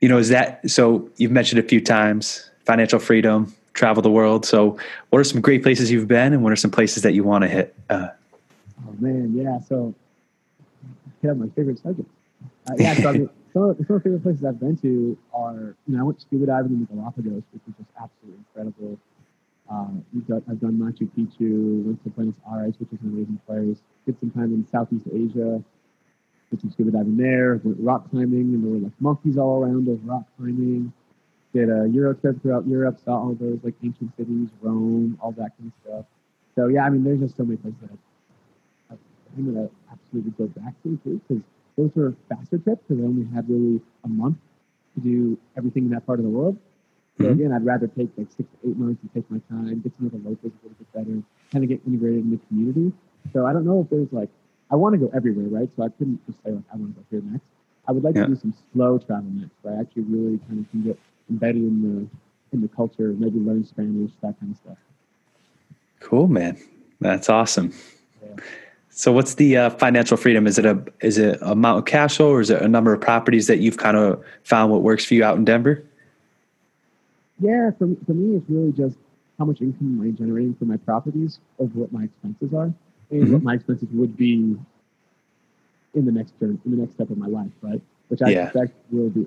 you 0.00 0.08
know, 0.08 0.18
is 0.18 0.30
that 0.30 0.68
so? 0.68 1.08
You've 1.16 1.30
mentioned 1.30 1.58
a 1.58 1.62
few 1.62 1.80
times 1.80 2.50
financial 2.64 2.98
freedom, 2.98 3.54
travel 3.74 4.02
the 4.02 4.10
world. 4.10 4.46
So, 4.46 4.78
what 5.10 5.18
are 5.18 5.24
some 5.24 5.42
great 5.42 5.62
places 5.62 5.90
you've 5.90 6.08
been, 6.08 6.32
and 6.32 6.42
what 6.42 6.52
are 6.52 6.56
some 6.56 6.70
places 6.70 7.02
that 7.02 7.12
you 7.12 7.24
want 7.24 7.42
to 7.42 7.48
hit? 7.48 7.74
Uh, 7.90 8.08
oh 8.88 8.94
man, 8.98 9.34
yeah. 9.34 9.60
So, 9.60 9.94
hit 11.20 11.30
up 11.30 11.36
my 11.36 11.48
favorite 11.48 11.78
subject. 11.78 12.08
Uh, 12.68 12.74
yeah, 12.78 12.94
so 12.94 13.08
I 13.08 13.12
mean, 13.12 13.30
some 13.52 13.62
of, 13.62 13.76
some 13.86 13.96
of 13.96 14.02
the 14.02 14.08
favorite 14.08 14.22
places 14.22 14.44
I've 14.46 14.58
been 14.58 14.78
to 14.78 15.18
are, 15.34 15.76
you 15.86 15.94
know, 15.94 16.00
I 16.00 16.02
went 16.04 16.22
scuba 16.22 16.46
diving 16.46 16.72
in 16.72 16.80
the 16.80 16.86
Galapagos, 16.86 17.42
which 17.52 17.62
was 17.66 17.76
just 17.76 17.90
absolutely 18.00 18.40
incredible. 18.48 18.98
Uh, 19.70 19.88
we've 20.14 20.26
got, 20.26 20.42
I've 20.50 20.60
done 20.60 20.78
Machu 20.78 21.08
Picchu, 21.16 21.84
went 21.84 22.02
to 22.04 22.10
Buenos 22.10 22.34
Aires, 22.50 22.74
which 22.78 22.92
is 22.92 23.00
an 23.02 23.08
amazing 23.08 23.40
place. 23.46 23.78
Did 24.06 24.20
some 24.20 24.30
time 24.30 24.52
in 24.52 24.66
Southeast 24.66 25.06
Asia, 25.12 25.62
did 26.50 26.60
some 26.60 26.70
scuba 26.70 26.90
diving 26.90 27.16
there. 27.16 27.60
Went 27.64 27.78
rock 27.80 28.10
climbing, 28.10 28.54
and 28.54 28.62
there 28.62 28.70
were 28.70 28.78
like 28.78 28.92
monkeys 29.00 29.38
all 29.38 29.64
around 29.64 29.88
us 29.88 29.98
rock 30.04 30.24
climbing. 30.36 30.92
Did 31.54 31.70
a 31.70 31.88
Euro 31.92 32.14
trip 32.14 32.42
throughout 32.42 32.66
Europe, 32.66 32.98
saw 33.04 33.12
all 33.12 33.34
those 33.34 33.60
like 33.62 33.74
ancient 33.82 34.14
cities, 34.16 34.48
Rome, 34.60 35.18
all 35.22 35.32
that 35.32 35.52
kind 35.56 35.72
of 35.72 35.72
stuff. 35.82 36.04
So 36.54 36.68
yeah, 36.68 36.84
I 36.84 36.90
mean, 36.90 37.04
there's 37.04 37.20
just 37.20 37.36
so 37.36 37.44
many 37.44 37.56
places 37.56 37.78
that 37.82 37.90
I, 38.90 38.94
I'm 39.36 39.54
gonna 39.54 39.68
absolutely 39.90 40.32
go 40.32 40.46
back 40.60 40.74
to 40.82 40.98
too, 41.04 41.20
because 41.26 41.42
those 41.76 41.90
were 41.94 42.14
faster 42.28 42.58
trips 42.58 42.82
because 42.86 43.02
I 43.02 43.06
only 43.06 43.26
had 43.34 43.48
really 43.48 43.80
a 44.04 44.08
month 44.08 44.36
to 44.94 45.00
do 45.00 45.38
everything 45.56 45.84
in 45.84 45.90
that 45.90 46.06
part 46.06 46.18
of 46.18 46.24
the 46.24 46.30
world. 46.30 46.58
So 47.18 47.24
mm-hmm. 47.24 47.32
again, 47.32 47.52
I'd 47.52 47.64
rather 47.64 47.86
take 47.86 48.10
like 48.16 48.28
six 48.30 48.48
to 48.50 48.70
eight 48.70 48.76
months 48.76 49.00
and 49.02 49.14
take 49.14 49.28
my 49.30 49.40
time, 49.48 49.80
get 49.80 49.96
to 49.96 50.04
know 50.04 50.10
the 50.10 50.18
locals 50.18 50.52
a 50.52 50.66
little 50.66 50.78
bit 50.78 50.92
better, 50.92 51.22
kind 51.52 51.64
of 51.64 51.68
get 51.68 51.80
integrated 51.86 52.24
in 52.24 52.30
the 52.30 52.40
community. 52.48 52.92
So 53.32 53.46
I 53.46 53.52
don't 53.52 53.64
know 53.64 53.80
if 53.80 53.90
there's 53.90 54.12
like 54.12 54.28
I 54.70 54.76
want 54.76 54.94
to 54.94 54.98
go 54.98 55.10
everywhere, 55.14 55.46
right? 55.46 55.70
So 55.76 55.84
I 55.84 55.88
couldn't 55.88 56.24
just 56.26 56.38
say 56.44 56.50
like 56.52 56.64
I 56.72 56.76
want 56.76 56.94
to 56.94 57.00
go 57.00 57.06
here 57.10 57.22
next. 57.30 57.46
I 57.86 57.92
would 57.92 58.02
like 58.02 58.14
yeah. 58.14 58.22
to 58.22 58.28
do 58.28 58.36
some 58.36 58.54
slow 58.72 58.98
travel 58.98 59.30
next, 59.30 59.52
where 59.62 59.76
I 59.76 59.80
actually 59.80 60.02
really 60.04 60.38
kind 60.48 60.64
of 60.64 60.70
can 60.70 60.82
get 60.82 60.98
embedded 61.30 61.62
in 61.62 61.82
the 61.82 62.08
in 62.52 62.62
the 62.62 62.68
culture, 62.68 63.14
maybe 63.18 63.38
learn 63.38 63.64
Spanish, 63.64 64.12
that 64.22 64.38
kind 64.40 64.52
of 64.52 64.58
stuff. 64.58 64.78
Cool, 66.00 66.28
man. 66.28 66.58
That's 67.00 67.28
awesome. 67.28 67.72
Yeah. 68.22 68.36
So, 68.90 69.12
what's 69.12 69.34
the 69.34 69.56
uh, 69.56 69.70
financial 69.70 70.16
freedom? 70.16 70.46
Is 70.46 70.58
it 70.58 70.64
a 70.64 70.82
is 71.00 71.18
it 71.18 71.40
a 71.42 71.50
amount 71.52 71.78
of 71.78 71.84
cash 71.84 72.16
flow, 72.16 72.30
or 72.30 72.40
is 72.40 72.50
it 72.50 72.62
a 72.62 72.68
number 72.68 72.92
of 72.92 73.00
properties 73.00 73.48
that 73.48 73.58
you've 73.58 73.76
kind 73.76 73.96
of 73.96 74.24
found 74.44 74.72
what 74.72 74.82
works 74.82 75.04
for 75.04 75.14
you 75.14 75.24
out 75.24 75.36
in 75.36 75.44
Denver? 75.44 75.84
Yeah, 77.40 77.70
for 77.72 77.88
for 78.06 78.12
me, 78.14 78.36
it's 78.36 78.48
really 78.48 78.72
just 78.72 78.96
how 79.38 79.44
much 79.44 79.60
income 79.60 80.00
am 80.00 80.08
I 80.08 80.10
generating 80.12 80.54
for 80.54 80.64
my 80.64 80.76
properties 80.76 81.40
over 81.58 81.72
what 81.80 81.92
my 81.92 82.04
expenses 82.04 82.54
are 82.54 82.72
mm-hmm. 83.22 83.32
what 83.34 83.42
my 83.42 83.54
expenses 83.54 83.88
would 83.92 84.16
be 84.16 84.56
in 85.94 86.04
the 86.04 86.12
next 86.12 86.38
turn, 86.38 86.60
in 86.64 86.70
the 86.70 86.76
next 86.76 86.94
step 86.94 87.10
of 87.10 87.18
my 87.18 87.26
life, 87.26 87.50
right? 87.62 87.80
Which 88.08 88.22
I 88.22 88.30
yeah. 88.30 88.44
expect 88.44 88.74
will 88.90 89.10
be, 89.10 89.26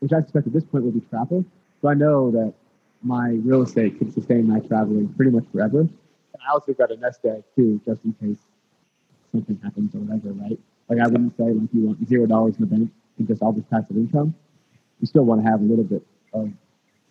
which 0.00 0.12
I 0.12 0.18
expect 0.18 0.46
at 0.46 0.52
this 0.52 0.64
point 0.64 0.84
will 0.84 0.92
be 0.92 1.00
travel. 1.00 1.44
So 1.82 1.88
I 1.88 1.94
know 1.94 2.30
that 2.30 2.54
my 3.02 3.28
real 3.44 3.62
estate 3.62 3.98
can 3.98 4.10
sustain 4.10 4.48
my 4.48 4.60
traveling 4.60 5.08
pretty 5.14 5.30
much 5.30 5.44
forever. 5.52 5.80
And 5.80 6.42
I 6.46 6.52
also 6.52 6.72
got 6.72 6.90
a 6.90 6.96
nest 6.96 7.20
egg 7.24 7.44
too, 7.54 7.80
just 7.86 8.00
in 8.04 8.14
case 8.14 8.38
something 9.32 9.58
happens 9.62 9.94
or 9.94 9.98
whatever, 9.98 10.32
right? 10.32 10.58
Like 10.88 11.00
I 11.00 11.06
wouldn't 11.06 11.36
say 11.36 11.44
like 11.44 11.68
you 11.72 11.86
want 11.86 12.08
zero 12.08 12.26
dollars 12.26 12.56
in 12.56 12.62
the 12.62 12.66
bank 12.66 12.90
and 13.18 13.28
just 13.28 13.42
all 13.42 13.52
this 13.52 13.64
passive 13.70 13.96
income. 13.96 14.34
You 15.00 15.06
still 15.06 15.24
want 15.24 15.44
to 15.44 15.50
have 15.50 15.60
a 15.60 15.64
little 15.64 15.84
bit 15.84 16.02
of 16.32 16.50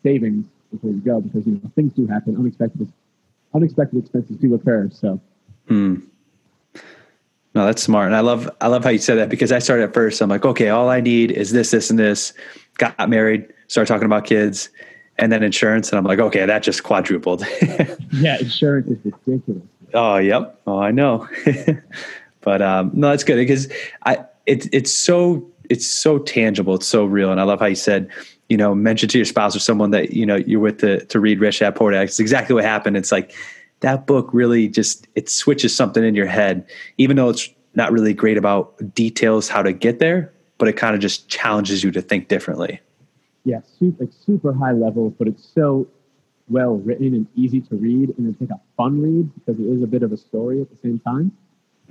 savings 0.01 0.45
before 0.71 0.89
you 0.89 0.99
go 0.99 1.21
because 1.21 1.45
you 1.45 1.53
know 1.53 1.71
things 1.75 1.93
do 1.93 2.07
happen, 2.07 2.35
unexpected 2.35 2.91
unexpected 3.53 3.99
expenses 3.99 4.37
do 4.37 4.55
occur. 4.55 4.89
So. 4.91 5.21
Hmm. 5.67 5.95
No, 7.53 7.65
that's 7.65 7.81
smart, 7.81 8.07
and 8.07 8.15
I 8.15 8.19
love 8.19 8.49
I 8.59 8.67
love 8.67 8.83
how 8.83 8.89
you 8.89 8.99
said 8.99 9.17
that 9.17 9.29
because 9.29 9.51
I 9.51 9.59
started 9.59 9.83
at 9.83 9.93
first. 9.93 10.21
I'm 10.21 10.29
like, 10.29 10.43
okay, 10.43 10.69
all 10.69 10.89
I 10.89 10.99
need 10.99 11.31
is 11.31 11.51
this, 11.51 11.71
this, 11.71 11.89
and 11.89 11.97
this. 11.97 12.33
Got 12.77 13.09
married, 13.09 13.47
started 13.67 13.87
talking 13.87 14.05
about 14.05 14.25
kids, 14.25 14.69
and 15.17 15.31
then 15.31 15.41
insurance, 15.41 15.89
and 15.89 15.97
I'm 15.97 16.03
like, 16.03 16.19
okay, 16.19 16.45
that 16.45 16.63
just 16.63 16.83
quadrupled. 16.83 17.45
yeah, 18.11 18.37
insurance 18.39 18.89
is 18.89 19.13
ridiculous. 19.25 19.63
Oh, 19.93 20.17
yep. 20.17 20.59
Oh, 20.67 20.79
I 20.79 20.91
know. 20.91 21.29
but 22.41 22.61
um, 22.61 22.91
no, 22.93 23.11
that's 23.11 23.23
good 23.23 23.37
because 23.37 23.71
I 24.05 24.25
it's 24.45 24.67
it's 24.73 24.91
so 24.91 25.49
it's 25.69 25.87
so 25.87 26.19
tangible, 26.19 26.75
it's 26.75 26.87
so 26.87 27.05
real, 27.05 27.31
and 27.31 27.39
I 27.39 27.43
love 27.43 27.61
how 27.61 27.67
you 27.67 27.75
said 27.75 28.11
you 28.49 28.57
know, 28.57 28.75
mention 28.75 29.09
to 29.09 29.17
your 29.17 29.25
spouse 29.25 29.55
or 29.55 29.59
someone 29.59 29.91
that, 29.91 30.11
you 30.11 30.25
know, 30.25 30.35
you're 30.35 30.59
with 30.59 30.79
to, 30.79 31.03
to 31.05 31.19
read 31.19 31.39
Rich 31.39 31.59
Dad 31.59 31.75
Poor 31.75 31.91
Dad. 31.91 32.03
It's 32.03 32.19
exactly 32.19 32.53
what 32.53 32.63
happened. 32.63 32.95
It's 32.95 33.11
like 33.11 33.33
that 33.85 34.07
book 34.07 34.27
really 34.33 34.67
just, 34.67 35.07
it 35.13 35.29
switches 35.29 35.75
something 35.75 36.03
in 36.03 36.15
your 36.15 36.25
head, 36.25 36.67
even 36.97 37.17
though 37.17 37.29
it's 37.29 37.47
not 37.75 37.91
really 37.91 38.15
great 38.15 38.35
about 38.35 38.95
details, 38.95 39.47
how 39.47 39.61
to 39.61 39.71
get 39.71 39.99
there, 39.99 40.33
but 40.57 40.67
it 40.67 40.73
kind 40.73 40.95
of 40.95 41.01
just 41.01 41.29
challenges 41.29 41.83
you 41.83 41.91
to 41.91 42.01
think 42.01 42.27
differently. 42.27 42.81
Yeah, 43.43 43.59
super, 43.77 44.07
super 44.25 44.53
high 44.53 44.71
level, 44.71 45.11
but 45.11 45.27
it's 45.27 45.47
so 45.53 45.87
well 46.49 46.77
written 46.77 47.13
and 47.13 47.27
easy 47.35 47.61
to 47.61 47.75
read. 47.75 48.11
And 48.17 48.27
it's 48.27 48.41
like 48.41 48.49
a 48.49 48.59
fun 48.75 48.99
read 49.03 49.29
because 49.35 49.59
it 49.61 49.67
is 49.67 49.83
a 49.83 49.87
bit 49.87 50.01
of 50.01 50.11
a 50.11 50.17
story 50.17 50.61
at 50.61 50.69
the 50.71 50.77
same 50.81 50.97
time. 50.97 51.31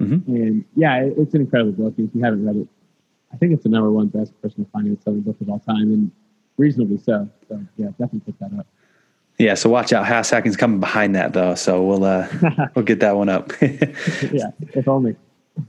Mm-hmm. 0.00 0.34
And 0.34 0.64
yeah, 0.74 1.00
it's 1.00 1.32
an 1.34 1.42
incredible 1.42 1.84
book. 1.84 1.94
If 1.96 2.10
you 2.12 2.24
haven't 2.24 2.44
read 2.44 2.56
it, 2.56 2.68
I 3.32 3.36
think 3.36 3.52
it's 3.52 3.62
the 3.62 3.68
number 3.68 3.92
one 3.92 4.08
best 4.08 4.32
personal 4.42 4.68
finance 4.72 5.04
selling 5.04 5.20
book 5.20 5.40
of 5.40 5.48
all 5.48 5.60
time. 5.60 5.92
And 5.92 6.10
reasonably 6.56 6.98
so. 6.98 7.28
So 7.48 7.64
yeah, 7.76 7.90
definitely 7.90 8.22
pick 8.26 8.38
that 8.40 8.58
up. 8.58 8.66
Yeah, 9.38 9.54
so 9.54 9.68
watch 9.68 9.92
out. 9.92 10.06
House 10.06 10.30
hacking's 10.30 10.56
coming 10.56 10.80
behind 10.80 11.14
that 11.16 11.32
though, 11.32 11.54
so 11.54 11.82
we'll 11.82 12.04
uh, 12.04 12.28
we'll 12.74 12.84
get 12.84 13.00
that 13.00 13.16
one 13.16 13.28
up. 13.28 13.52
yeah, 13.60 14.50
if 14.74 14.86
only. 14.86 15.16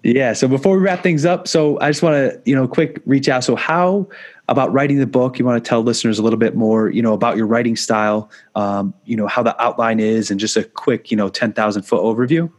Yeah. 0.04 0.34
So 0.34 0.48
before 0.48 0.78
we 0.78 0.84
wrap 0.84 1.04
things 1.04 1.26
up, 1.26 1.48
so 1.48 1.80
I 1.80 1.90
just 1.90 2.04
want 2.04 2.14
to 2.16 2.42
you 2.46 2.56
know 2.56 2.68
quick 2.68 3.02
reach 3.06 3.28
out. 3.28 3.44
So 3.44 3.56
how 3.56 4.08
about 4.48 4.72
writing 4.72 5.00
the 5.00 5.08
book? 5.08 5.40
You 5.40 5.46
want 5.46 5.64
to 5.64 5.68
tell 5.68 5.82
listeners 5.82 6.20
a 6.20 6.24
little 6.24 6.40
bit 6.40 6.56
more, 6.56 6.90
you 6.90 7.02
know, 7.02 7.14
about 7.14 7.38
your 7.38 7.48
writing 7.48 7.76
style, 7.76 8.30
um, 8.54 8.94
you 9.06 9.16
know, 9.16 9.28
how 9.28 9.42
the 9.42 9.60
outline 9.62 10.00
is, 10.00 10.30
and 10.30 10.40
just 10.40 10.58
a 10.58 10.64
quick, 10.64 11.10
you 11.10 11.18
know, 11.18 11.30
ten 11.30 11.54
thousand 11.54 11.84
foot 11.84 12.02
overview. 12.02 12.52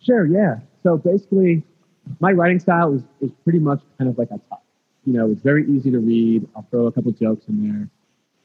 Sure. 0.00 0.26
Yeah. 0.26 0.58
So 0.82 0.96
basically, 0.96 1.62
my 2.18 2.32
writing 2.32 2.58
style 2.58 2.94
is 2.94 3.02
is 3.20 3.30
pretty 3.44 3.60
much 3.60 3.80
kind 3.98 4.10
of 4.10 4.18
like 4.18 4.30
a 4.32 4.40
top 4.48 4.62
you 5.04 5.12
know, 5.12 5.30
it's 5.30 5.42
very 5.42 5.68
easy 5.68 5.90
to 5.90 5.98
read. 5.98 6.46
I'll 6.54 6.66
throw 6.70 6.86
a 6.86 6.92
couple 6.92 7.12
jokes 7.12 7.46
in 7.48 7.68
there. 7.68 7.88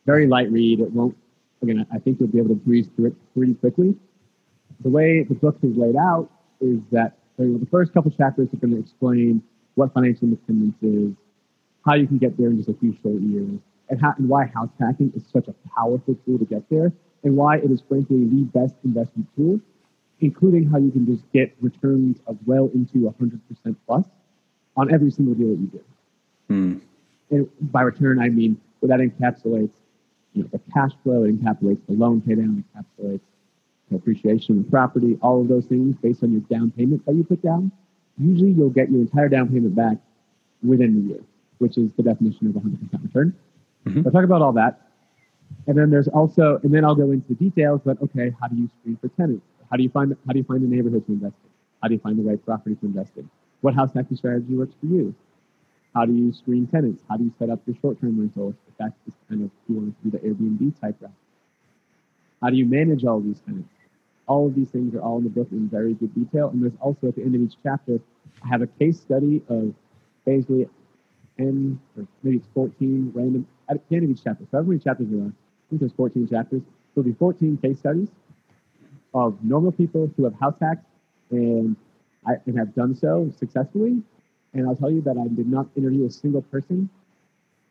Very 0.06 0.28
light 0.28 0.52
read. 0.52 0.80
It 0.80 0.92
won't, 0.92 1.16
again, 1.62 1.86
I 1.92 2.00
think 2.00 2.20
you'll 2.20 2.30
be 2.30 2.38
able 2.38 2.50
to 2.50 2.56
breeze 2.56 2.88
through 2.96 3.08
it 3.08 3.16
pretty 3.36 3.54
quickly. 3.56 3.96
The 4.82 4.90
way 4.90 5.24
the 5.24 5.36
book 5.36 5.58
is 5.64 5.76
laid 5.76 5.96
out 5.96 6.30
is 6.62 6.80
that 6.92 7.18
the 7.38 7.68
first 7.70 7.94
couple 7.94 8.12
chapters 8.12 8.50
are 8.54 8.58
going 8.58 8.74
to 8.74 8.80
explain 8.80 9.44
what 9.76 9.94
financial 9.94 10.26
independence 10.26 10.76
is, 10.82 11.14
how 11.86 11.96
you 11.96 12.08
can 12.08 12.18
get 12.18 12.38
there 12.38 12.50
in 12.50 12.58
just 12.58 12.70
a 12.70 12.74
few 12.74 12.96
short 13.02 13.22
years, 13.22 13.60
and, 13.90 14.02
how, 14.02 14.14
and 14.18 14.28
why 14.28 14.46
house 14.46 14.70
hacking 14.80 15.14
is 15.16 15.24
such 15.32 15.48
a 15.48 15.54
powerful 15.76 16.16
tool 16.26 16.38
to 16.40 16.46
get 16.46 16.68
there, 16.70 16.92
and 17.24 17.36
why 17.36 17.58
it 17.58 17.72
is 17.72 17.82
frankly 17.88 18.26
the 18.26 18.44
best 18.54 18.76
investment 18.84 19.28
tool, 19.36 19.60
including 20.20 20.70
how 20.70 20.78
you 20.78 20.92
can 20.92 21.06
just 21.06 21.24
get 21.32 21.56
returns 21.62 22.18
of 22.28 22.38
well 22.46 22.70
into 22.74 23.00
100% 23.00 23.76
plus 23.86 24.06
on 24.76 24.94
every 24.94 25.12
single 25.12 25.36
deal 25.36 25.50
that 25.50 25.60
you 25.60 25.68
do. 25.68 25.84
Mm. 26.50 26.82
And 27.30 27.72
by 27.72 27.82
return, 27.82 28.20
I 28.20 28.30
mean 28.30 28.60
what 28.80 28.90
that 28.90 29.00
encapsulates, 29.00 29.72
you 30.38 30.44
know, 30.44 30.50
the 30.52 30.60
cash 30.72 30.92
flow, 31.04 31.24
it 31.24 31.42
encapsulates 31.42 31.82
the 31.88 31.94
loan 31.94 32.22
paydown, 32.22 32.60
it 32.60 32.66
encapsulates 32.78 33.22
the 33.90 33.96
appreciation 33.96 34.60
of 34.60 34.70
property, 34.70 35.18
all 35.22 35.42
of 35.42 35.48
those 35.48 35.66
things 35.66 35.96
based 36.02 36.24
on 36.24 36.32
your 36.32 36.42
down 36.42 36.72
payment 36.72 37.04
that 37.06 37.16
you 37.16 37.24
put 37.24 37.42
down. 37.42 37.72
Usually, 38.20 38.52
you'll 38.52 38.70
get 38.70 38.92
your 38.92 39.02
entire 39.02 39.30
down 39.30 39.50
payment 39.50 39.76
back 39.76 39.98
within 40.64 41.02
the 41.02 41.14
year, 41.14 41.24
which 41.58 41.78
is 41.78 41.92
the 41.94 42.04
definition 42.04 42.48
of 42.48 42.54
100% 42.54 43.04
return. 43.04 43.36
Mm-hmm. 43.86 44.02
So 44.02 44.08
I'll 44.08 44.12
talk 44.12 44.24
about 44.24 44.42
all 44.42 44.54
that. 44.54 44.82
And 45.66 45.78
then 45.78 45.90
there's 45.90 46.08
also, 46.08 46.60
and 46.64 46.74
then 46.74 46.86
I'll 46.86 46.96
go 46.96 47.12
into 47.12 47.28
the 47.30 47.36
details, 47.36 47.82
but 47.84 48.02
okay, 48.02 48.34
how 48.40 48.48
do 48.48 48.56
you 48.58 48.70
screen 48.80 48.98
for 49.02 49.08
tenants? 49.10 49.46
How 49.72 49.78
do 49.78 49.84
you 49.84 49.90
find, 49.90 50.16
how 50.28 50.34
do 50.34 50.40
you 50.40 50.46
find 50.46 50.62
the 50.62 50.68
neighborhood 50.68 51.06
to 51.08 51.14
invest 51.14 51.36
in? 51.44 51.50
How 51.82 51.88
do 51.88 51.94
you 51.96 52.00
find 52.00 52.18
the 52.20 52.24
right 52.24 52.44
property 52.46 52.76
to 52.76 52.86
invest 52.86 53.12
in? 53.18 53.30
What 53.62 53.74
house 53.74 53.92
hacking 53.96 54.18
strategy 54.18 54.54
works 54.54 54.76
for 54.80 54.86
you? 54.86 55.16
How 55.96 56.06
do 56.06 56.14
you 56.14 56.32
screen 56.34 56.68
tenants? 56.68 57.02
How 57.10 57.18
do 57.18 57.24
you 57.24 57.34
set 57.40 57.50
up 57.50 57.60
your 57.66 57.76
short-term 57.82 58.20
rental 58.20 58.54
that's 58.78 58.96
just 59.06 59.18
kind 59.30 59.44
of 59.44 59.52
you 59.68 59.76
want 59.76 59.96
to 60.04 60.10
do 60.10 60.18
the 60.18 60.24
Airbnb 60.28 60.80
type 60.80 60.96
route? 61.02 61.12
How 62.42 62.50
do 62.50 62.56
you 62.56 62.66
manage 62.66 63.06
all 63.06 63.20
these 63.20 63.40
tenants? 63.40 63.70
All 64.28 64.48
of 64.48 64.56
these 64.56 64.70
things 64.70 64.94
are 64.94 65.02
all 65.02 65.18
in 65.18 65.24
the 65.24 65.30
book 65.30 65.48
in 65.52 65.70
very 65.70 65.94
good 65.94 66.14
detail. 66.14 66.50
And 66.50 66.62
there's 66.62 66.78
also 66.80 67.08
at 67.08 67.16
the 67.16 67.24
end 67.24 67.36
of 67.36 67.42
each 67.42 67.56
chapter, 67.64 68.00
I 68.44 68.48
have 68.48 68.62
a 68.62 68.68
case 68.68 69.00
study 69.00 69.42
of 69.50 69.74
basically 70.26 70.70
10 71.38 71.80
or 71.98 72.08
maybe 72.24 72.38
it's 72.38 72.48
14 72.54 73.12
random 73.16 73.48
at 73.70 73.88
the 73.90 73.96
end 73.96 74.06
of 74.06 74.12
each 74.12 74.24
chapter. 74.24 74.44
So 74.46 74.58
however 74.58 74.70
many 74.70 74.80
chapters 74.80 75.08
there 75.10 75.22
are, 75.22 75.28
I 75.28 75.64
think 75.70 75.80
there's 75.80 75.94
14 75.94 76.28
chapters. 76.28 76.62
There'll 76.94 77.08
be 77.08 77.14
14 77.14 77.58
case 77.58 77.80
studies 77.80 78.10
of 79.14 79.44
normal 79.44 79.72
people 79.72 80.12
who 80.16 80.26
have 80.26 80.34
house 80.40 80.58
hacks 80.62 80.86
and 81.32 81.76
I 82.26 82.34
and 82.46 82.58
have 82.58 82.76
done 82.76 82.96
so 82.96 83.32
successfully 83.40 84.04
and 84.54 84.68
I'll 84.68 84.76
tell 84.76 84.92
you 84.92 85.02
that 85.02 85.18
I 85.18 85.28
did 85.34 85.48
not 85.48 85.68
interview 85.76 86.06
a 86.06 86.12
single 86.12 86.42
person 86.42 86.90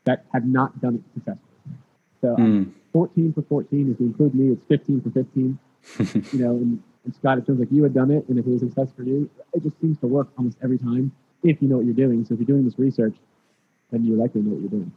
that 0.06 0.24
have 0.32 0.46
not 0.46 0.80
done 0.80 0.94
it 0.96 1.02
successfully. 1.14 1.42
So 2.22 2.36
mm. 2.36 2.72
14 2.92 3.34
for 3.34 3.42
14. 3.42 3.92
If 3.92 4.00
you 4.00 4.06
include 4.06 4.34
me, 4.34 4.52
it's 4.52 4.64
15 4.68 5.02
for 5.02 5.10
15. 5.10 5.58
you 6.32 6.44
know, 6.44 6.50
and, 6.52 6.82
and 7.04 7.14
Scott, 7.14 7.38
it 7.38 7.46
sounds 7.46 7.60
like 7.60 7.68
you 7.70 7.82
had 7.82 7.94
done 7.94 8.10
it, 8.10 8.26
and 8.28 8.38
if 8.38 8.46
it 8.46 8.50
was 8.50 8.62
a 8.62 8.66
success 8.66 8.88
for 8.96 9.02
you, 9.02 9.30
it 9.52 9.62
just 9.62 9.78
seems 9.80 9.98
to 9.98 10.06
work 10.06 10.28
almost 10.38 10.56
every 10.62 10.78
time 10.78 11.12
if 11.42 11.60
you 11.60 11.68
know 11.68 11.76
what 11.76 11.84
you're 11.84 11.94
doing. 11.94 12.24
So 12.24 12.34
if 12.34 12.40
you're 12.40 12.46
doing 12.46 12.64
this 12.64 12.78
research, 12.78 13.14
then 13.90 14.04
you 14.04 14.16
likely 14.16 14.40
know 14.40 14.52
what 14.52 14.60
you're 14.60 14.70
doing. 14.70 14.92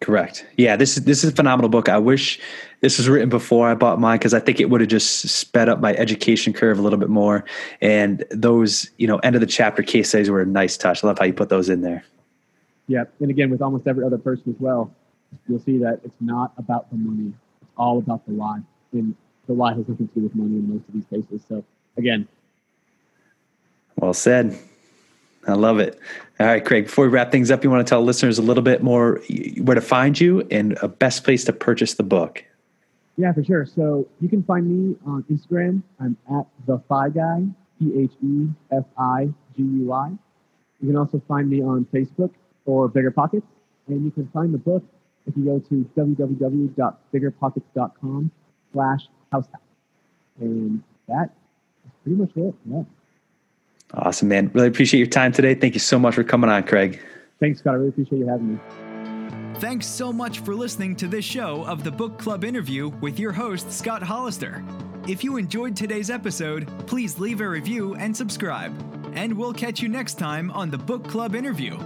Correct. 0.00 0.44
Yeah, 0.56 0.74
this 0.74 0.96
is 0.96 1.04
this 1.04 1.22
is 1.22 1.30
a 1.30 1.34
phenomenal 1.34 1.68
book. 1.68 1.88
I 1.88 1.96
wish 1.96 2.40
this 2.80 2.98
was 2.98 3.08
written 3.08 3.28
before 3.28 3.68
I 3.68 3.74
bought 3.74 4.00
mine 4.00 4.18
because 4.18 4.34
I 4.34 4.40
think 4.40 4.58
it 4.58 4.68
would 4.68 4.80
have 4.80 4.90
just 4.90 5.28
sped 5.28 5.68
up 5.68 5.80
my 5.80 5.94
education 5.94 6.52
curve 6.52 6.76
a 6.80 6.82
little 6.82 6.98
bit 6.98 7.08
more. 7.08 7.44
And 7.80 8.24
those, 8.32 8.90
you 8.98 9.06
know, 9.06 9.18
end 9.18 9.36
of 9.36 9.40
the 9.40 9.46
chapter 9.46 9.80
case 9.84 10.08
studies 10.08 10.28
were 10.28 10.40
a 10.40 10.46
nice 10.46 10.76
touch. 10.76 11.04
I 11.04 11.06
love 11.06 11.20
how 11.20 11.24
you 11.24 11.32
put 11.32 11.50
those 11.50 11.68
in 11.68 11.82
there. 11.82 12.04
Yeah, 12.92 13.04
and 13.20 13.30
again, 13.30 13.48
with 13.48 13.62
almost 13.62 13.86
every 13.86 14.04
other 14.04 14.18
person 14.18 14.52
as 14.52 14.60
well, 14.60 14.94
you'll 15.48 15.60
see 15.60 15.78
that 15.78 16.00
it's 16.04 16.20
not 16.20 16.52
about 16.58 16.90
the 16.90 16.98
money. 16.98 17.32
It's 17.62 17.70
all 17.78 17.96
about 17.96 18.26
the 18.26 18.34
why. 18.34 18.60
And 18.92 19.16
the 19.46 19.54
why 19.54 19.72
has 19.72 19.88
nothing 19.88 20.08
to 20.08 20.14
do 20.14 20.20
with 20.24 20.34
money 20.34 20.56
in 20.56 20.74
most 20.74 20.86
of 20.86 20.92
these 20.92 21.06
cases. 21.06 21.40
So 21.48 21.64
again. 21.96 22.28
Well 23.96 24.12
said. 24.12 24.58
I 25.48 25.54
love 25.54 25.78
it. 25.78 25.98
All 26.38 26.46
right, 26.46 26.62
Craig, 26.62 26.84
before 26.84 27.06
we 27.06 27.10
wrap 27.10 27.32
things 27.32 27.50
up, 27.50 27.64
you 27.64 27.70
want 27.70 27.84
to 27.84 27.90
tell 27.90 28.02
listeners 28.02 28.38
a 28.38 28.42
little 28.42 28.62
bit 28.62 28.82
more 28.82 29.22
where 29.62 29.74
to 29.74 29.80
find 29.80 30.20
you 30.20 30.46
and 30.50 30.76
a 30.82 30.88
best 30.88 31.24
place 31.24 31.44
to 31.44 31.52
purchase 31.54 31.94
the 31.94 32.02
book. 32.02 32.44
Yeah, 33.16 33.32
for 33.32 33.42
sure. 33.42 33.64
So 33.64 34.06
you 34.20 34.28
can 34.28 34.42
find 34.42 34.66
me 34.66 34.96
on 35.06 35.22
Instagram. 35.30 35.82
I'm 35.98 36.18
at 36.30 36.46
the 36.66 36.78
FI 36.90 37.08
Guy, 37.08 37.44
T 37.78 37.98
H 37.98 38.12
E 38.22 38.48
F 38.70 38.84
I 38.98 39.32
G 39.56 39.62
U 39.62 39.86
Y. 39.86 40.12
You 40.82 40.88
can 40.88 40.96
also 40.98 41.22
find 41.26 41.48
me 41.48 41.62
on 41.62 41.86
Facebook 41.86 42.32
or 42.66 42.88
Bigger 42.88 43.10
Pockets. 43.10 43.46
And 43.88 44.04
you 44.04 44.10
can 44.10 44.28
find 44.28 44.54
the 44.54 44.58
book 44.58 44.84
if 45.26 45.36
you 45.36 45.44
go 45.44 45.58
to 45.58 45.90
www.biggerpockets.com 45.96 48.30
slash 48.72 49.08
house 49.30 49.46
And 50.40 50.82
that 51.08 51.30
is 51.84 51.90
pretty 52.02 52.16
much 52.16 52.30
it. 52.36 52.54
Yeah. 52.70 52.84
Awesome, 53.94 54.28
man. 54.28 54.50
Really 54.54 54.68
appreciate 54.68 54.98
your 54.98 55.08
time 55.08 55.32
today. 55.32 55.54
Thank 55.54 55.74
you 55.74 55.80
so 55.80 55.98
much 55.98 56.14
for 56.14 56.24
coming 56.24 56.48
on, 56.48 56.62
Craig. 56.62 56.98
Thanks, 57.40 57.58
Scott. 57.58 57.74
I 57.74 57.76
really 57.76 57.90
appreciate 57.90 58.20
you 58.20 58.26
having 58.26 58.54
me. 58.54 58.60
Thanks 59.60 59.86
so 59.86 60.12
much 60.12 60.40
for 60.40 60.54
listening 60.54 60.96
to 60.96 61.06
this 61.06 61.24
show 61.24 61.64
of 61.66 61.84
the 61.84 61.90
Book 61.90 62.18
Club 62.18 62.42
interview 62.42 62.88
with 63.00 63.20
your 63.20 63.32
host, 63.32 63.70
Scott 63.70 64.02
Hollister. 64.02 64.64
If 65.06 65.22
you 65.22 65.36
enjoyed 65.36 65.76
today's 65.76 66.10
episode, 66.10 66.66
please 66.86 67.18
leave 67.18 67.40
a 67.40 67.48
review 67.48 67.94
and 67.94 68.16
subscribe. 68.16 68.72
And 69.14 69.36
we'll 69.36 69.52
catch 69.52 69.82
you 69.82 69.88
next 69.88 70.14
time 70.14 70.50
on 70.52 70.70
the 70.70 70.78
Book 70.78 71.06
Club 71.06 71.34
interview. 71.34 71.78